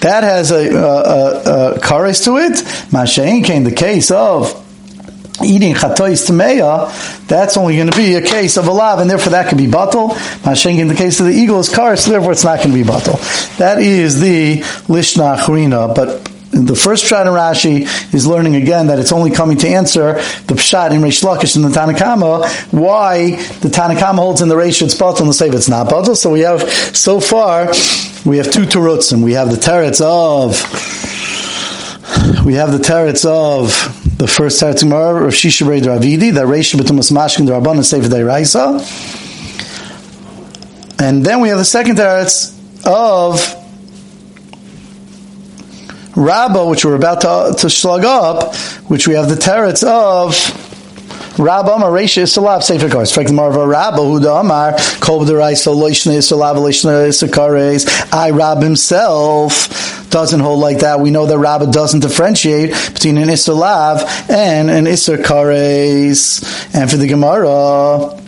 that 0.00 0.22
has 0.22 0.50
a, 0.50 0.74
a, 0.74 0.78
a, 0.78 1.74
a 1.74 1.78
kares 1.80 2.24
to 2.24 2.36
it. 2.36 2.52
Mashain 2.90 3.44
came 3.44 3.64
the 3.64 3.72
case 3.72 4.10
of 4.10 4.60
eating 5.42 5.74
chatois 5.74 6.28
tameya, 6.28 7.26
that's 7.26 7.56
only 7.56 7.76
going 7.76 7.90
to 7.90 7.96
be 7.96 8.14
a 8.14 8.22
case 8.22 8.56
of 8.56 8.68
a 8.68 8.70
lav, 8.70 9.00
and 9.00 9.10
therefore 9.10 9.32
that 9.32 9.48
could 9.48 9.58
be 9.58 9.66
batal. 9.66 10.10
Mashain 10.42 10.78
in 10.78 10.88
the 10.88 10.94
case 10.94 11.20
of 11.20 11.26
the 11.26 11.32
eagle 11.32 11.58
is 11.60 11.70
therefore 11.70 12.32
it's 12.32 12.44
not 12.44 12.58
going 12.58 12.70
to 12.70 12.74
be 12.74 12.84
batal. 12.84 13.18
That 13.58 13.80
is 13.80 14.20
the 14.20 14.58
lishna 14.86 15.36
achrina, 15.36 15.94
but 15.94 16.30
the 16.54 16.76
first 16.76 17.04
pshat 17.04 17.22
in 17.22 17.32
Rashi 17.32 18.14
is 18.14 18.26
learning 18.26 18.56
again 18.56 18.86
that 18.86 18.98
it's 18.98 19.12
only 19.12 19.30
coming 19.30 19.56
to 19.58 19.68
answer 19.68 20.14
the 20.46 20.54
pshat 20.54 20.92
in 20.92 21.00
Reish 21.00 21.22
Lakish 21.24 21.56
and 21.56 21.64
the 21.64 21.68
Tanakama 21.68 22.46
why 22.72 23.30
the 23.60 23.68
Tanakama 23.68 24.18
holds 24.18 24.40
in 24.40 24.48
the 24.48 24.54
Reish 24.54 24.82
it's 24.82 25.00
and 25.00 25.28
the 25.28 25.32
Seif 25.32 25.54
it's 25.54 25.68
not 25.68 25.88
batal. 25.88 26.16
So 26.16 26.30
we 26.30 26.40
have 26.40 26.62
so 26.94 27.20
far 27.20 27.72
we 28.24 28.38
have 28.38 28.50
two 28.50 28.62
terutzim. 28.62 29.22
We 29.22 29.32
have 29.32 29.50
the 29.50 29.56
teretz 29.56 30.00
of 30.00 30.54
we 32.44 32.54
have 32.54 32.72
the 32.72 32.78
teretz 32.78 33.26
of 33.26 33.68
the 34.18 34.26
first 34.26 34.62
teretz 34.62 34.82
of 34.82 35.34
Shisha 35.34 35.66
Reid 35.68 35.84
Ravidi 35.84 36.32
that 36.32 36.46
Reish 36.46 36.74
B'tumas 36.74 37.12
Mashkin 37.12 37.46
Rabban 37.48 37.72
and 37.72 37.80
Seif 37.80 38.04
Deiraisa, 38.04 38.80
and 41.00 41.24
then 41.24 41.40
we 41.40 41.48
have 41.48 41.58
the 41.58 41.64
second 41.64 41.96
teretz 41.96 42.52
of 42.86 43.63
Rabba, 46.16 46.66
which 46.66 46.84
we're 46.84 46.94
about 46.94 47.22
to, 47.22 47.54
to 47.60 47.70
slug 47.70 48.04
up, 48.04 48.54
which 48.88 49.08
we 49.08 49.14
have 49.14 49.28
the 49.28 49.34
teretz 49.34 49.82
of 49.82 50.34
Rabba 51.38 51.70
Maresha 51.70 52.22
Salav 52.22 52.62
Sefer 52.62 52.88
Kars. 52.88 53.12
Fact, 53.12 53.32
Marva 53.32 53.66
Rabba 53.66 53.98
Huda 53.98 54.40
Amar 54.40 54.72
Kol 55.00 55.24
B'Deraisa 55.24 55.74
Loishne 55.74 56.18
Salav 56.18 56.56
Loishne 56.56 57.08
Sakares. 57.08 58.12
I 58.12 58.30
Rab 58.30 58.62
himself 58.62 60.10
doesn't 60.10 60.38
hold 60.38 60.60
like 60.60 60.78
that. 60.78 61.00
We 61.00 61.10
know 61.10 61.26
that 61.26 61.36
Rabba 61.36 61.72
doesn't 61.72 62.00
differentiate 62.00 62.70
between 62.92 63.18
an 63.18 63.28
Isalav 63.28 64.30
and 64.30 64.70
an 64.70 64.84
Isser 64.84 65.16
Kares. 65.16 66.44
And 66.72 66.88
for 66.88 66.96
the 66.96 67.08
Gemara, 67.08 68.20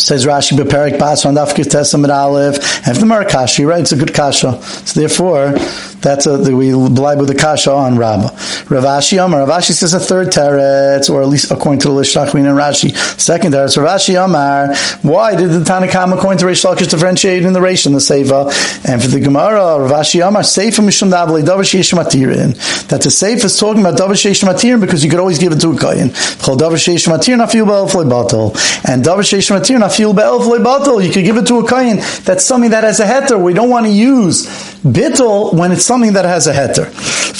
Says 0.00 0.24
Rashi 0.24 0.56
Beperik 0.56 0.98
Bas 0.98 1.26
on 1.26 1.34
Dafkir 1.34 1.64
Tesam 1.64 2.08
Aleph. 2.08 2.56
And 2.86 2.96
the 2.96 3.06
Marakashi, 3.06 3.66
right? 3.66 3.80
It's 3.80 3.92
a 3.92 3.96
good 3.96 4.14
kasha. 4.14 4.60
So 4.62 4.98
therefore, 4.98 5.52
that's 6.00 6.26
a, 6.26 6.38
we 6.38 6.72
blind 6.72 7.20
with 7.20 7.28
the 7.28 7.34
kasha 7.34 7.70
on 7.70 7.98
Rabba. 7.98 8.28
Ravashi 8.70 9.22
Amar. 9.22 9.46
Ravashi 9.46 9.72
says 9.72 9.92
a 9.92 10.00
third 10.00 10.28
teretz, 10.28 11.10
or 11.10 11.20
at 11.20 11.28
least 11.28 11.50
according 11.50 11.80
to 11.80 11.88
the 11.88 11.94
Lishnachmin 11.94 12.48
and 12.48 12.58
Rashi. 12.58 12.96
Second 13.20 13.52
teretz. 13.52 13.76
Ravashi 13.76 14.22
Amar. 14.22 14.74
Why 15.02 15.36
did 15.36 15.50
the 15.50 15.60
Tanakam 15.60 16.16
according 16.16 16.38
to 16.38 16.46
Reish 16.46 16.64
Lakish 16.64 16.88
differentiate 16.88 17.44
in 17.44 17.52
the 17.52 17.60
Reish 17.60 17.84
and 17.84 17.94
the 17.94 17.98
Seva? 17.98 18.46
And 18.88 19.02
for 19.02 19.08
the 19.08 19.20
Gemara, 19.20 19.78
Ravashi 19.78 20.26
Amar 20.26 20.42
Seifa 20.42 20.82
Mishum 20.82 21.10
Davli 21.12 21.42
Davar 21.42 21.64
Sheish 21.64 21.92
Matirin. 21.92 22.56
That 22.88 23.02
the 23.02 23.10
Seif 23.10 23.44
is 23.44 23.58
talking 23.58 23.82
about 23.82 23.98
Davar 23.98 24.12
Sheish 24.12 24.42
Matirin 24.42 24.80
because 24.80 25.04
you 25.04 25.10
could 25.10 25.20
always 25.20 25.38
give 25.38 25.52
it 25.52 25.60
to 25.60 25.72
a 25.72 25.74
Kayin. 25.74 26.08
Chol 26.40 26.56
Davar 26.56 26.76
Sheish 26.76 27.06
Matirin 27.06 27.44
Afil 27.44 27.66
Ba'el 27.66 28.08
Batal. 28.08 28.88
And 28.88 29.04
Davar 29.04 29.20
Sheish 29.20 29.50
You 29.98 31.12
could 31.12 31.24
give 31.24 31.36
it 31.36 31.46
to 31.46 31.58
a 31.58 31.64
Kayin. 31.64 32.24
That's 32.24 32.44
something 32.44 32.70
that 32.70 32.84
has 32.84 33.00
a 33.00 33.06
heter. 33.06 33.42
We 33.42 33.54
don't 33.54 33.70
want 33.70 33.86
to 33.86 33.92
use 33.92 34.46
bittel 34.82 35.54
when 35.54 35.72
it's 35.72 35.84
something 35.84 36.14
that 36.14 36.24
has 36.24 36.46
a 36.46 36.52
heter. 36.52 36.86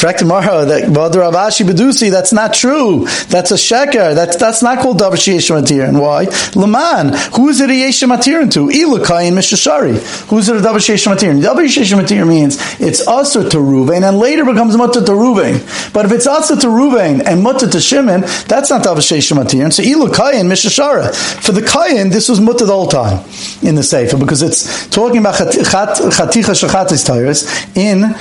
Fact 0.01 0.25
Mara 0.25 0.65
that 0.65 0.85
Ravashi 0.85 1.67
Bedusi, 1.67 2.11
that's 2.11 2.33
not 2.33 2.55
true. 2.55 3.07
That's 3.29 3.51
a 3.51 3.55
sheker. 3.55 4.15
That's 4.15 4.37
that's 4.37 4.63
not 4.63 4.79
called 4.79 4.99
Davashi 4.99 5.35
Yeshamatir. 5.37 5.99
Why? 6.01 6.25
Laman. 6.55 7.13
Who 7.35 7.49
is 7.49 7.61
it 7.61 7.69
a 7.69 7.73
Yeshamatir 7.73 8.51
to? 8.53 8.69
Ilukai 8.69 9.31
Mishashari. 9.31 9.99
Who's 10.29 10.49
it 10.49 10.57
a 10.57 10.61
Davashi 10.61 10.95
Yeshamatir? 10.95 11.43
Davashi 11.43 11.83
Yeshamatir 11.83 12.27
means 12.27 12.57
it's 12.81 13.07
usher 13.07 13.49
to 13.49 13.57
Ruvain 13.59 14.09
and 14.09 14.19
later 14.19 14.45
becomes 14.45 14.77
mutter 14.77 15.05
to 15.05 15.13
Ruvain. 15.13 15.93
But 15.93 16.07
if 16.07 16.13
it's 16.13 16.27
usher 16.27 16.57
to 16.57 16.67
Ruvain 16.67 17.23
and 17.27 17.43
mutter 17.43 17.69
to 17.69 17.81
Shimon, 17.81 18.23
that's 18.47 18.71
not 18.71 18.83
Davashi 18.83 19.19
Yeshamatir. 19.19 19.73
So 19.73 19.83
Ilukai 19.83 20.35
and 20.41 20.51
Mishashara. 20.51 21.15
For 21.45 21.53
the 21.53 21.63
Kayan, 21.63 22.11
this 22.11 22.29
was 22.29 22.41
mutter 22.41 22.65
the 22.65 22.73
whole 22.73 22.89
time 22.89 23.25
in 23.63 23.75
the 23.75 23.83
Sefer 23.83 24.17
because 24.17 24.43
it's 24.43 24.89
talking 24.89 25.19
about 25.19 25.35
Chaticha 25.35 26.55
Shachatis 26.55 27.05
In 27.75 28.15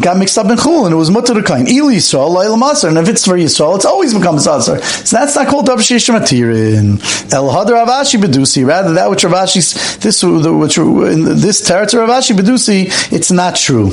got 0.00 0.16
mixed 0.16 0.38
up 0.38 0.46
in 0.46 0.56
chul 0.56 0.86
and 0.86 0.94
it 0.94 0.96
was 0.96 1.10
mutter 1.10 1.34
to 1.34 1.42
kain. 1.42 1.66
Il 1.68 1.86
Yisrael, 1.86 2.34
Laila 2.34 2.56
Masar, 2.56 2.88
and 2.88 2.98
if 2.98 3.08
it's 3.08 3.26
for 3.26 3.36
Yisrael, 3.36 3.76
it's 3.76 3.84
always 3.84 4.14
becomes 4.14 4.46
Asar. 4.46 4.80
So 4.80 5.16
that's 5.16 5.36
not 5.36 5.48
called 5.48 5.66
Davish 5.66 6.08
Matirin. 6.08 7.32
El 7.32 7.48
Hadar 7.48 7.86
Avashi 7.86 8.20
Bedusi, 8.20 8.66
rather 8.66 8.94
that 8.94 9.10
which 9.10 9.24
Ravashi, 9.24 9.98
this, 10.00 10.22
which, 10.22 10.78
in 10.78 11.24
this 11.40 11.60
territory 11.66 12.04
of 12.04 12.08
Ravashi 12.08 12.36
Bedusi, 12.36 13.12
it's 13.12 13.30
not 13.30 13.56
true. 13.56 13.90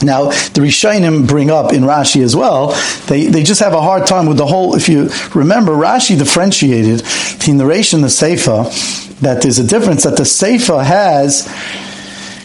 Now, 0.00 0.26
the 0.26 0.60
Rishayim 0.60 1.26
bring 1.26 1.50
up 1.50 1.72
in 1.72 1.82
Rashi 1.82 2.22
as 2.22 2.36
well, 2.36 2.68
they, 3.08 3.26
they 3.26 3.42
just 3.42 3.60
have 3.60 3.74
a 3.74 3.82
hard 3.82 4.06
time 4.06 4.26
with 4.26 4.36
the 4.36 4.46
whole, 4.46 4.76
if 4.76 4.88
you 4.88 5.10
remember, 5.34 5.72
Rashi 5.72 6.16
differentiated 6.16 7.02
between 7.36 7.56
the 7.56 7.64
Reish 7.64 7.94
and 7.94 8.04
the 8.04 8.08
Seifa, 8.08 9.18
that 9.20 9.42
there's 9.42 9.58
a 9.58 9.66
difference 9.66 10.04
that 10.04 10.16
the 10.16 10.22
Seifa 10.22 10.84
has 10.84 11.48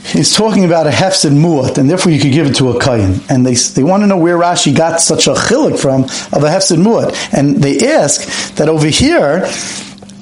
He's 0.05 0.35
talking 0.35 0.65
about 0.65 0.85
a 0.85 0.91
hefsed 0.91 1.31
muat, 1.31 1.77
and 1.77 1.89
therefore 1.89 2.11
you 2.11 2.19
could 2.19 2.33
give 2.33 2.47
it 2.47 2.55
to 2.55 2.69
a 2.69 2.79
kain. 2.79 3.21
And 3.29 3.45
they, 3.45 3.55
they 3.55 3.83
want 3.83 4.03
to 4.03 4.07
know 4.07 4.17
where 4.17 4.37
Rashi 4.37 4.75
got 4.75 4.99
such 4.99 5.27
a 5.27 5.33
chilik 5.33 5.79
from 5.79 6.03
of 6.03 6.43
a 6.43 6.49
hefsed 6.49 6.77
muat. 6.77 7.15
And 7.33 7.57
they 7.57 7.87
ask 7.87 8.55
that 8.55 8.69
over 8.69 8.87
here, 8.87 9.45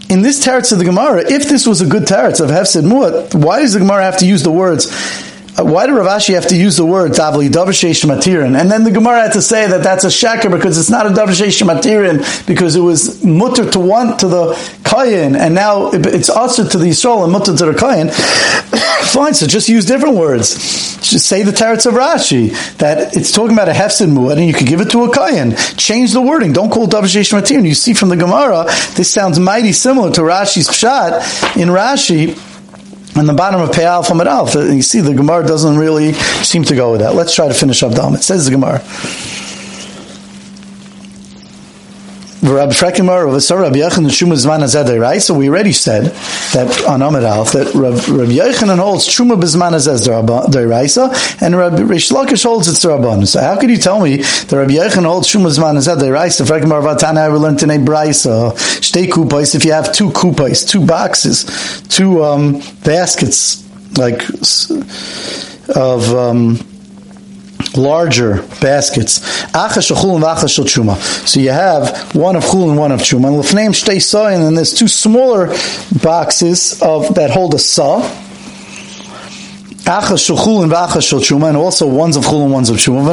in 0.10 0.22
this 0.22 0.46
teretz 0.46 0.72
of 0.72 0.78
the 0.78 0.86
Gemara, 0.86 1.24
if 1.30 1.50
this 1.50 1.66
was 1.66 1.82
a 1.82 1.88
good 1.88 2.04
teretz 2.04 2.42
of 2.42 2.50
hefsed 2.50 2.84
muat, 2.84 3.34
why 3.34 3.62
does 3.62 3.74
the 3.74 3.80
Gemara 3.80 4.04
have 4.04 4.18
to 4.18 4.26
use 4.26 4.44
the 4.44 4.52
words 4.52 4.88
uh, 5.58 5.66
why 5.66 5.86
did 5.86 5.96
Ravashi 5.96 6.34
have 6.36 6.48
to 6.48 6.56
use 6.56 6.78
the 6.78 6.86
word 6.86 7.12
Tavli 7.12 7.50
Davashesh 7.50 8.06
Matirin? 8.06 8.58
And 8.58 8.72
then 8.72 8.86
the 8.86 8.92
Gemara 8.92 9.24
had 9.24 9.34
to 9.34 9.42
say 9.42 9.68
that 9.68 9.84
that's 9.84 10.06
a 10.06 10.12
shaker 10.12 10.50
because 10.50 10.78
it's 10.78 10.90
not 10.90 11.06
a 11.06 11.10
Davashesh 11.10 11.62
Matirin 11.64 12.48
because 12.48 12.78
it 12.78 12.80
was 12.80 13.22
mutter 13.24 13.70
to 13.70 13.80
one 13.80 14.18
to 14.20 14.30
the 14.30 14.54
Kayin 14.84 15.36
and 15.36 15.54
now 15.54 15.90
it's 15.92 16.30
also 16.30 16.66
to 16.66 16.78
the 16.78 16.86
Yisrael 16.86 17.24
and 17.24 17.34
mutter 17.34 17.56
to 17.56 17.66
the 17.66 17.74
Kayin. 17.74 18.12
Fine, 19.02 19.34
so 19.34 19.48
just 19.48 19.68
use 19.68 19.86
different 19.86 20.16
words. 20.16 20.54
Just 21.02 21.28
say 21.28 21.44
the 21.44 21.52
Teretz 21.52 21.86
of 21.86 21.94
Rashi 21.94 22.52
that 22.78 23.16
it's 23.16 23.32
talking 23.32 23.54
about 23.54 23.68
a 23.68 23.74
Hefsid 23.74 24.10
Muad 24.10 24.38
and 24.38 24.46
you 24.46 24.54
could 24.54 24.68
give 24.68 24.82
it 24.82 24.90
to 24.92 25.04
a 25.04 25.10
Kayin. 25.10 25.58
Change 25.78 26.14
the 26.14 26.22
wording. 26.22 26.54
Don't 26.54 26.70
call 26.70 26.86
it 26.86 26.92
Davashesh 26.92 27.34
Matirin. 27.34 27.68
You 27.68 27.76
see 27.76 27.94
from 27.94 28.10
the 28.10 28.16
Gemara, 28.16 28.66
this 28.96 29.12
sounds 29.12 29.40
mighty 29.40 29.74
similar 29.74 30.12
to 30.12 30.22
Rashi's 30.22 30.70
Pshat 30.70 31.58
in 31.58 31.70
Rashi 31.70 32.38
on 33.18 33.26
the 33.26 33.34
bottom 33.34 33.60
of 33.62 33.74
Pei 33.74 34.02
from 34.08 34.22
Alf, 34.22 34.56
you 34.56 34.82
see 34.82 35.02
the 35.02 35.14
Gemara 35.14 35.46
doesn't 35.46 35.78
really 35.78 36.14
seem 36.14 36.64
to 36.64 36.76
go 36.76 36.94
with 36.94 37.02
that. 37.02 37.14
Let's 37.14 37.36
try 37.36 37.48
to 37.48 37.54
finish 37.54 37.84
up 37.84 37.94
Dam. 37.94 38.16
It 38.16 38.24
says 38.24 38.46
the 38.46 38.52
Gemara. 38.52 38.80
Rabbi 38.80 38.88
Frekimar 38.88 39.30
of 39.30 39.30
Asar 39.30 39.30
Rabbi 39.30 39.30
Yechon 39.30 39.50
Truma 39.52 40.50
Zman 41.58 42.31
Right? 45.00 45.22
So 45.22 45.34
we 45.36 45.50
already 45.50 45.72
said 45.74 46.06
that 46.54 46.86
on 46.88 47.02
Amid 47.02 47.22
that 47.22 47.72
Rabbi 47.76 48.32
Yechanan 48.32 48.80
holds 48.80 49.08
Truma 49.08 49.40
Bizman 49.40 49.74
Deraisa 50.50 51.42
and 51.42 51.56
Rabbi 51.56 51.82
Rish 51.84 52.10
Lakish 52.10 52.44
holds 52.44 52.68
it's 52.68 52.84
Rabban. 52.84 53.28
So 53.28 53.42
how 53.42 53.60
could 53.60 53.70
you 53.70 53.78
tell 53.78 54.02
me 54.02 54.18
that 54.18 54.52
Rabbi 54.52 54.74
Yechon 54.74 55.06
holds 55.06 55.28
Truma 55.28 55.50
Bizman 55.50 55.78
Azeh 55.78 55.98
Deraisa? 55.98 56.46
Frekimar 56.46 56.82
Vatana 56.82 57.32
we 57.32 57.38
learned 57.38 57.62
in 57.62 57.70
a 57.70 57.78
Braisa 57.78 58.52
Shtei 58.80 59.08
Kupais. 59.08 59.54
If 59.54 59.64
you 59.64 59.74
have 59.74 59.92
two 59.94 60.10
kupais, 60.10 60.68
two 60.68 60.84
boxes, 60.86 61.46
two 61.90 62.24
um, 62.24 62.62
baskets 62.84 63.64
like 63.98 64.22
of. 65.76 66.14
Um, 66.16 66.71
larger 67.76 68.42
baskets. 68.60 69.22
So 71.28 71.40
you 71.40 71.50
have 71.52 72.16
one 72.16 72.36
of 72.36 72.44
chul 72.44 72.70
and 72.70 72.78
one 72.78 72.92
of 72.92 73.00
chuma. 73.02 73.28
And 74.34 74.44
then 74.44 74.56
there's 74.56 74.74
two 74.74 74.88
smaller 74.88 75.48
boxes 76.02 76.82
of 76.82 77.16
that 77.16 77.32
hold 77.32 77.54
a 77.54 77.60
sa. 77.60 78.02
And 79.84 81.58
also 81.58 81.88
ones 81.88 82.16
of 82.16 82.24
chul 82.24 82.44
and 82.44 82.52
ones 82.54 82.70
of 82.70 82.78
chuma. 82.78 83.10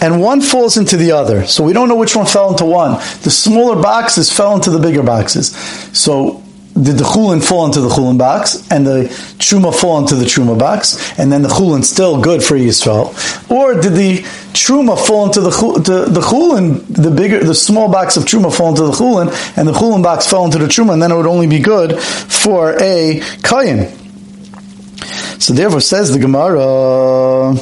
And 0.00 0.20
one 0.20 0.40
falls 0.40 0.76
into 0.76 0.96
the 0.96 1.12
other. 1.12 1.44
So 1.46 1.64
we 1.64 1.72
don't 1.72 1.88
know 1.88 1.96
which 1.96 2.14
one 2.14 2.26
fell 2.26 2.50
into 2.50 2.64
one. 2.64 2.92
The 3.22 3.30
smaller 3.30 3.82
boxes 3.82 4.30
fell 4.32 4.54
into 4.54 4.70
the 4.70 4.78
bigger 4.78 5.02
boxes. 5.02 5.56
So 5.92 6.42
did 6.82 6.96
the 6.96 7.04
chulin 7.04 7.42
fall 7.42 7.66
into 7.66 7.80
the 7.80 7.88
chulin 7.88 8.18
box 8.18 8.66
and 8.70 8.86
the 8.86 9.04
truma 9.38 9.74
fall 9.74 9.98
into 9.98 10.14
the 10.14 10.24
truma 10.24 10.58
box, 10.58 11.18
and 11.18 11.32
then 11.32 11.42
the 11.42 11.48
chulin 11.48 11.82
still 11.82 12.20
good 12.20 12.42
for 12.42 12.56
Yisrael, 12.56 13.12
or 13.50 13.74
did 13.74 13.94
the 13.94 14.18
truma 14.52 14.98
fall 14.98 15.26
into 15.26 15.40
the 15.40 15.50
the, 15.50 16.06
the 16.10 16.20
chulin, 16.20 16.84
the 16.88 17.10
bigger, 17.10 17.42
the 17.42 17.54
small 17.54 17.90
box 17.90 18.16
of 18.16 18.24
truma 18.24 18.54
fall 18.54 18.70
into 18.70 18.82
the 18.84 18.92
chulin, 18.92 19.28
and 19.56 19.66
the 19.66 19.72
chulin 19.72 20.02
box 20.02 20.26
fell 20.26 20.44
into 20.44 20.58
the 20.58 20.66
truma, 20.66 20.92
and 20.92 21.02
then 21.02 21.10
it 21.10 21.16
would 21.16 21.26
only 21.26 21.46
be 21.46 21.58
good 21.58 21.98
for 21.98 22.72
a 22.74 23.20
kayin. 23.42 23.94
So 25.40 25.54
therefore, 25.54 25.80
says 25.80 26.12
the 26.12 26.18
Gemara. 26.18 27.54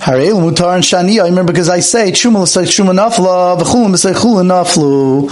Harel 0.00 0.40
mutar 0.40 0.74
and 0.74 0.82
shani. 0.82 1.22
I 1.22 1.26
remember 1.26 1.52
because 1.52 1.68
I 1.68 1.80
say 1.80 2.10
truma 2.10 2.48
say 2.48 2.62
truma 2.62 2.94
nafla, 2.96 3.60
v'chulin 3.60 3.98
say 3.98 4.12
chulin 4.12 4.46
naflu. 4.46 5.28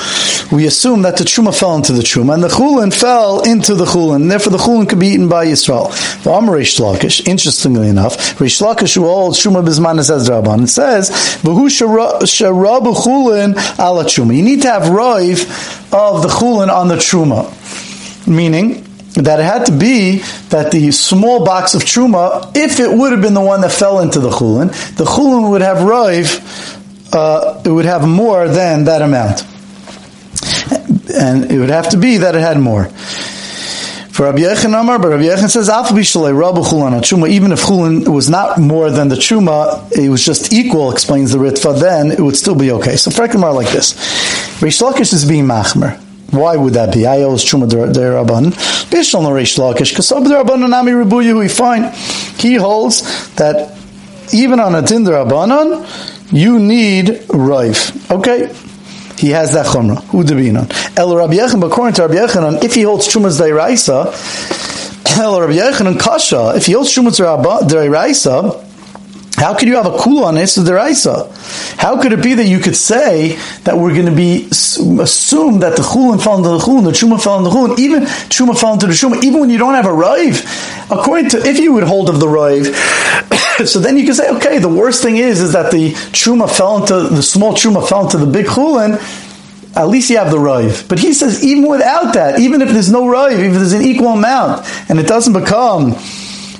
We 0.50 0.66
assume 0.66 1.02
that 1.02 1.18
the 1.18 1.24
truma 1.24 1.58
fell 1.58 1.76
into 1.76 1.92
the 1.92 2.02
truma, 2.02 2.32
and 2.34 2.42
the 2.42 2.48
chulin 2.48 2.92
fell 2.92 3.42
into 3.42 3.74
the 3.74 3.84
chulin, 3.84 4.16
and 4.16 4.30
therefore 4.30 4.52
the 4.52 4.58
chulin 4.58 4.88
could 4.88 4.98
be 4.98 5.08
eaten 5.08 5.28
by 5.28 5.46
Yisrael. 5.46 5.88
V'amar 6.22 6.56
Reish 6.58 6.80
Lakish. 6.80 7.26
Interestingly 7.28 7.88
enough, 7.88 8.16
Reish 8.38 8.62
Lakish 8.62 8.94
who 8.94 9.02
holds 9.02 9.38
truma 9.42 9.62
bisman 9.62 10.02
says 10.02 10.28
Rabban. 10.30 10.64
It 10.64 10.68
says 10.68 11.10
v'hu 11.42 11.68
sharabu 11.68 12.94
chulin 12.94 13.54
ala 13.78 14.04
truma. 14.04 14.34
You 14.34 14.42
need 14.42 14.62
to 14.62 14.70
have 14.70 14.84
roiv 14.84 15.44
of 15.92 16.22
the 16.22 16.28
chulin 16.28 16.68
on 16.74 16.88
the 16.88 16.96
truma, 16.96 18.26
meaning 18.26 18.84
that 19.14 19.40
it 19.40 19.44
had 19.44 19.66
to 19.66 19.72
be 19.72 20.18
that 20.50 20.70
the 20.70 20.90
small 20.92 21.44
box 21.44 21.74
of 21.74 21.82
truma, 21.82 22.56
if 22.56 22.80
it 22.80 22.90
would 22.90 23.12
have 23.12 23.20
been 23.20 23.34
the 23.34 23.40
one 23.40 23.60
that 23.60 23.72
fell 23.72 24.00
into 24.00 24.20
the 24.20 24.30
chulin, 24.30 24.68
the 24.96 25.04
chulin 25.04 25.50
would 25.50 25.60
have 25.60 25.78
roiv, 25.78 26.40
uh, 27.12 27.60
it 27.64 27.70
would 27.70 27.84
have 27.84 28.06
more 28.06 28.48
than 28.48 28.84
that 28.84 29.02
amount, 29.02 29.44
and 31.14 31.50
it 31.50 31.58
would 31.58 31.70
have 31.70 31.90
to 31.90 31.96
be 31.96 32.18
that 32.18 32.34
it 32.34 32.40
had 32.40 32.58
more. 32.58 32.84
For 34.18 34.24
Rabbi 34.24 34.38
Yechon 34.38 34.78
Amar, 34.78 34.98
but 34.98 35.10
Rabbi 35.10 35.22
Yechon 35.22 35.48
says, 35.48 35.68
Rabu 35.68 36.02
Chulan 36.02 37.00
Truma, 37.00 37.28
even 37.28 37.52
if 37.52 37.60
Chulin 37.60 38.08
was 38.08 38.28
not 38.28 38.58
more 38.58 38.90
than 38.90 39.08
the 39.08 39.14
Truma, 39.14 39.90
it 39.96 40.08
was 40.08 40.24
just 40.24 40.52
equal, 40.52 40.90
explains 40.90 41.32
the 41.32 41.38
Ritva, 41.38 41.78
then 41.80 42.10
it 42.10 42.18
would 42.18 42.36
still 42.36 42.56
be 42.56 42.72
okay. 42.72 42.96
So 42.96 43.12
Frekimar 43.12 43.54
like 43.54 43.70
this. 43.70 43.94
Rish 44.60 44.80
Lakish 44.80 45.12
is 45.12 45.24
being 45.24 45.44
Machmer. 45.44 46.02
Why 46.30 46.56
would 46.56 46.74
that 46.74 46.92
be? 46.92 47.06
I 47.06 47.22
always 47.22 47.42
truma 47.44 47.66
derabban. 47.68 48.52
Bishal 48.90 49.22
Reish 49.22 49.56
Lakish 49.56 49.94
kasab 49.94 50.26
derabban 50.26 50.68
nami 50.68 50.92
ribuyu. 50.92 51.38
We 51.38 51.48
find 51.48 51.94
he 52.38 52.56
holds 52.56 53.34
that 53.36 53.74
even 54.34 54.60
on 54.60 54.74
a 54.74 54.82
din 54.82 55.04
derabbanan 55.04 56.32
you 56.32 56.58
need 56.58 57.24
rife. 57.30 58.10
Okay. 58.10 58.52
He 59.18 59.30
has 59.30 59.52
that 59.54 59.66
chumrah. 59.66 59.98
Udabinan. 60.12 60.96
El 60.96 61.16
Rabbi 61.16 61.34
Yechon, 61.34 61.66
according 61.66 61.94
to 61.94 62.02
Rabbi 62.02 62.14
Yechon, 62.14 62.62
if 62.62 62.74
he 62.74 62.82
holds 62.82 63.08
trumas 63.08 63.40
deiraisa, 63.40 65.18
El 65.20 65.40
Rabbi 65.40 65.54
Yechon 65.54 65.98
kasha. 65.98 66.54
If 66.56 66.66
he 66.66 66.72
holds 66.72 66.94
trumas 66.94 67.18
deiraisa, 67.18 68.64
how 69.38 69.54
could 69.54 69.68
you 69.68 69.76
have 69.76 69.86
a 69.86 69.90
kula 69.90 70.24
on 70.24 70.36
Issa 70.36 70.62
Deraisa? 70.62 71.30
How 71.78 72.02
could 72.02 72.12
it 72.12 72.24
be 72.24 72.34
that 72.34 72.46
you 72.46 72.58
could 72.58 72.74
say 72.74 73.38
that 73.62 73.78
we're 73.78 73.94
going 73.94 74.06
to 74.06 74.14
be 74.14 74.46
assume 74.46 75.60
that 75.60 75.76
the 75.76 75.82
chulin 75.82 76.22
fell 76.22 76.38
into 76.38 76.48
the 76.48 76.58
chulin, 76.58 76.84
the 76.84 76.90
truma 76.90 77.22
fell 77.22 77.38
into 77.38 77.50
the 77.50 77.54
chulin, 77.54 77.78
even 77.78 78.02
truma 78.02 78.58
fell 78.58 78.72
into 78.72 78.88
the 78.88 78.92
truma, 78.92 79.22
even 79.22 79.38
when 79.38 79.48
you 79.48 79.58
don't 79.58 79.74
have 79.74 79.86
a 79.86 79.92
rive? 79.92 80.42
According 80.90 81.30
to 81.30 81.46
if 81.46 81.60
you 81.60 81.72
would 81.74 81.84
hold 81.84 82.10
of 82.10 82.18
the 82.18 82.28
rive, 82.28 82.66
so 83.66 83.78
then 83.78 83.96
you 83.96 84.04
can 84.04 84.14
say, 84.14 84.30
okay, 84.36 84.58
the 84.58 84.68
worst 84.68 85.02
thing 85.02 85.16
is 85.16 85.40
is 85.40 85.52
that 85.52 85.70
the 85.70 85.92
truma 86.12 86.50
fell 86.50 86.80
into 86.80 87.14
the 87.14 87.22
small 87.22 87.52
truma 87.52 87.86
fell 87.86 88.04
into 88.04 88.18
the 88.18 88.26
big 88.26 88.46
chulin. 88.46 88.98
At 89.76 89.88
least 89.88 90.10
you 90.10 90.16
have 90.16 90.30
the 90.30 90.38
rive. 90.38 90.86
But 90.88 90.98
he 90.98 91.12
says 91.12 91.44
even 91.44 91.68
without 91.68 92.14
that, 92.14 92.40
even 92.40 92.62
if 92.62 92.70
there's 92.70 92.90
no 92.90 93.06
rive, 93.06 93.38
even 93.38 93.52
if 93.52 93.54
there's 93.54 93.72
an 93.72 93.82
equal 93.82 94.08
amount, 94.08 94.66
and 94.88 94.98
it 94.98 95.06
doesn't 95.06 95.34
become 95.34 95.90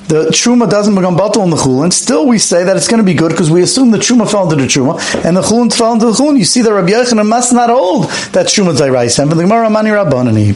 the 0.09 0.29
truma 0.31 0.69
doesn't 0.71 0.95
become 0.95 1.17
batal 1.17 1.45
in 1.45 1.51
the 1.51 1.57
chulin, 1.57 1.93
still 1.93 2.27
we 2.27 2.39
say 2.39 2.65
that 2.65 2.77
it's 2.77 2.89
going 2.89 2.99
to 2.99 3.05
be 3.05 3.15
good 3.15 3.31
because 3.31 3.51
we 3.51 3.61
assume 3.63 3.91
the 3.91 3.99
truma 3.99 4.31
fell 4.31 4.51
into 4.51 4.57
the 4.57 4.69
truma 4.69 4.99
and 5.25 5.37
the 5.37 5.43
chulin 5.43 5.75
fell 5.75 5.93
into 5.93 6.07
the 6.07 6.13
chulin. 6.13 6.39
You 6.39 6.45
see 6.45 6.63
that 6.63 6.73
Rabbi 6.73 6.91
Yochanan 6.91 7.29
must 7.29 7.53
not 7.53 7.71
hold 7.71 8.05
that 8.33 8.47
truma 8.47 8.75
dayraisem, 8.75 9.29
but 9.29 9.35
the 9.35 9.43
Gemara 9.43 9.69
mani 9.69 9.91
rabbanani. 9.91 10.55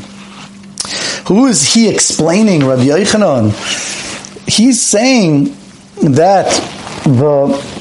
Who 1.29 1.47
is 1.47 1.75
he 1.75 1.89
explaining, 1.89 2.65
Rabbi 2.65 2.85
Yochanan? 2.85 3.53
He's 4.49 4.81
saying 4.83 5.55
that 6.03 6.51
the 7.05 7.73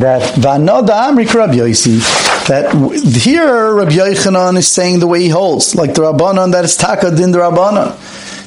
that 0.00 0.34
Vanoda 0.34 1.08
Amrik 1.08 1.32
Rabbi 1.32 1.54
Yosi, 1.54 1.98
that 2.48 2.72
here 3.22 3.74
Rabbi 3.74 3.92
Yochanan 3.92 4.56
is 4.56 4.70
saying 4.70 5.00
the 5.00 5.06
way 5.06 5.22
he 5.22 5.28
holds, 5.28 5.74
like 5.74 5.94
the 5.94 6.02
Rabbanan 6.02 6.52
that 6.52 6.64
is 6.64 6.76
Taka 6.76 7.14
din 7.14 7.32
the 7.32 7.38
Rabbanan 7.38 7.96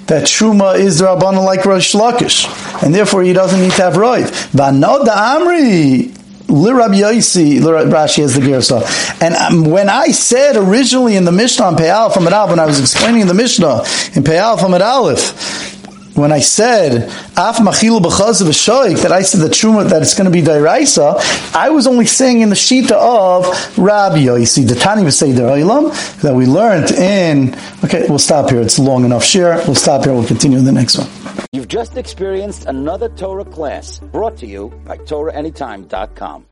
that 0.07 0.23
Shuma 0.23 0.77
is 0.77 0.99
the 0.99 1.05
Rabbanon 1.05 1.45
like 1.45 1.65
Rosh 1.65 1.95
Lakish, 1.95 2.83
and 2.83 2.93
therefore 2.93 3.23
he 3.23 3.33
doesn't 3.33 3.61
need 3.61 3.71
to 3.71 3.81
have 3.81 3.93
Roiv. 3.93 4.27
Vanoda 4.51 5.05
Amri, 5.05 6.09
Lirab 6.47 6.93
Yosi, 6.93 7.59
Rashi 7.59 8.21
has 8.21 8.35
the 8.35 8.41
Gersa. 8.41 9.21
And 9.21 9.35
um, 9.35 9.71
when 9.71 9.89
I 9.89 10.07
said 10.07 10.57
originally 10.57 11.15
in 11.15 11.23
the 11.23 11.31
Mishnah 11.31 11.65
on 11.65 11.77
Pei 11.77 11.89
Aleph 11.89 12.17
Amid 12.17 12.33
when 12.49 12.59
I 12.59 12.65
was 12.65 12.79
explaining 12.79 13.27
the 13.27 13.33
Mishnah 13.33 13.83
in 14.15 14.23
Pei 14.23 14.37
from 14.59 14.73
Aleph, 14.73 15.80
when 16.15 16.31
I 16.31 16.39
said 16.39 17.03
af 17.37 17.57
machilu 17.57 17.99
b'chaz 18.01 18.41
of 18.41 19.01
that 19.01 19.11
I 19.11 19.21
said 19.21 19.41
the 19.41 19.47
truma 19.47 19.89
that 19.89 20.01
it's 20.01 20.13
going 20.13 20.25
to 20.25 20.31
be 20.31 20.41
dairaisa, 20.41 21.55
I 21.55 21.69
was 21.69 21.87
only 21.87 22.05
saying 22.05 22.41
in 22.41 22.49
the 22.49 22.55
shita 22.55 22.91
of 22.91 23.45
Rabbi 23.77 24.25
Yosi, 24.25 24.67
the 24.67 24.75
Tani 24.75 25.03
V'Seder 25.03 25.49
Olam, 25.57 26.21
that 26.21 26.33
we 26.33 26.45
learned 26.45 26.91
in. 26.91 27.55
Okay, 27.83 28.05
we'll 28.09 28.19
stop 28.19 28.49
here. 28.49 28.61
It's 28.61 28.79
long 28.79 29.05
enough. 29.05 29.23
Share. 29.23 29.55
We'll 29.65 29.75
stop 29.75 30.05
here. 30.05 30.13
We'll 30.13 30.27
continue 30.27 30.57
in 30.57 30.65
the 30.65 30.71
next 30.71 30.97
one. 30.97 31.07
You've 31.51 31.67
just 31.67 31.97
experienced 31.97 32.65
another 32.65 33.09
Torah 33.09 33.45
class 33.45 33.99
brought 33.99 34.37
to 34.37 34.47
you 34.47 34.69
by 34.85 34.97
TorahAnytime.com. 34.97 36.45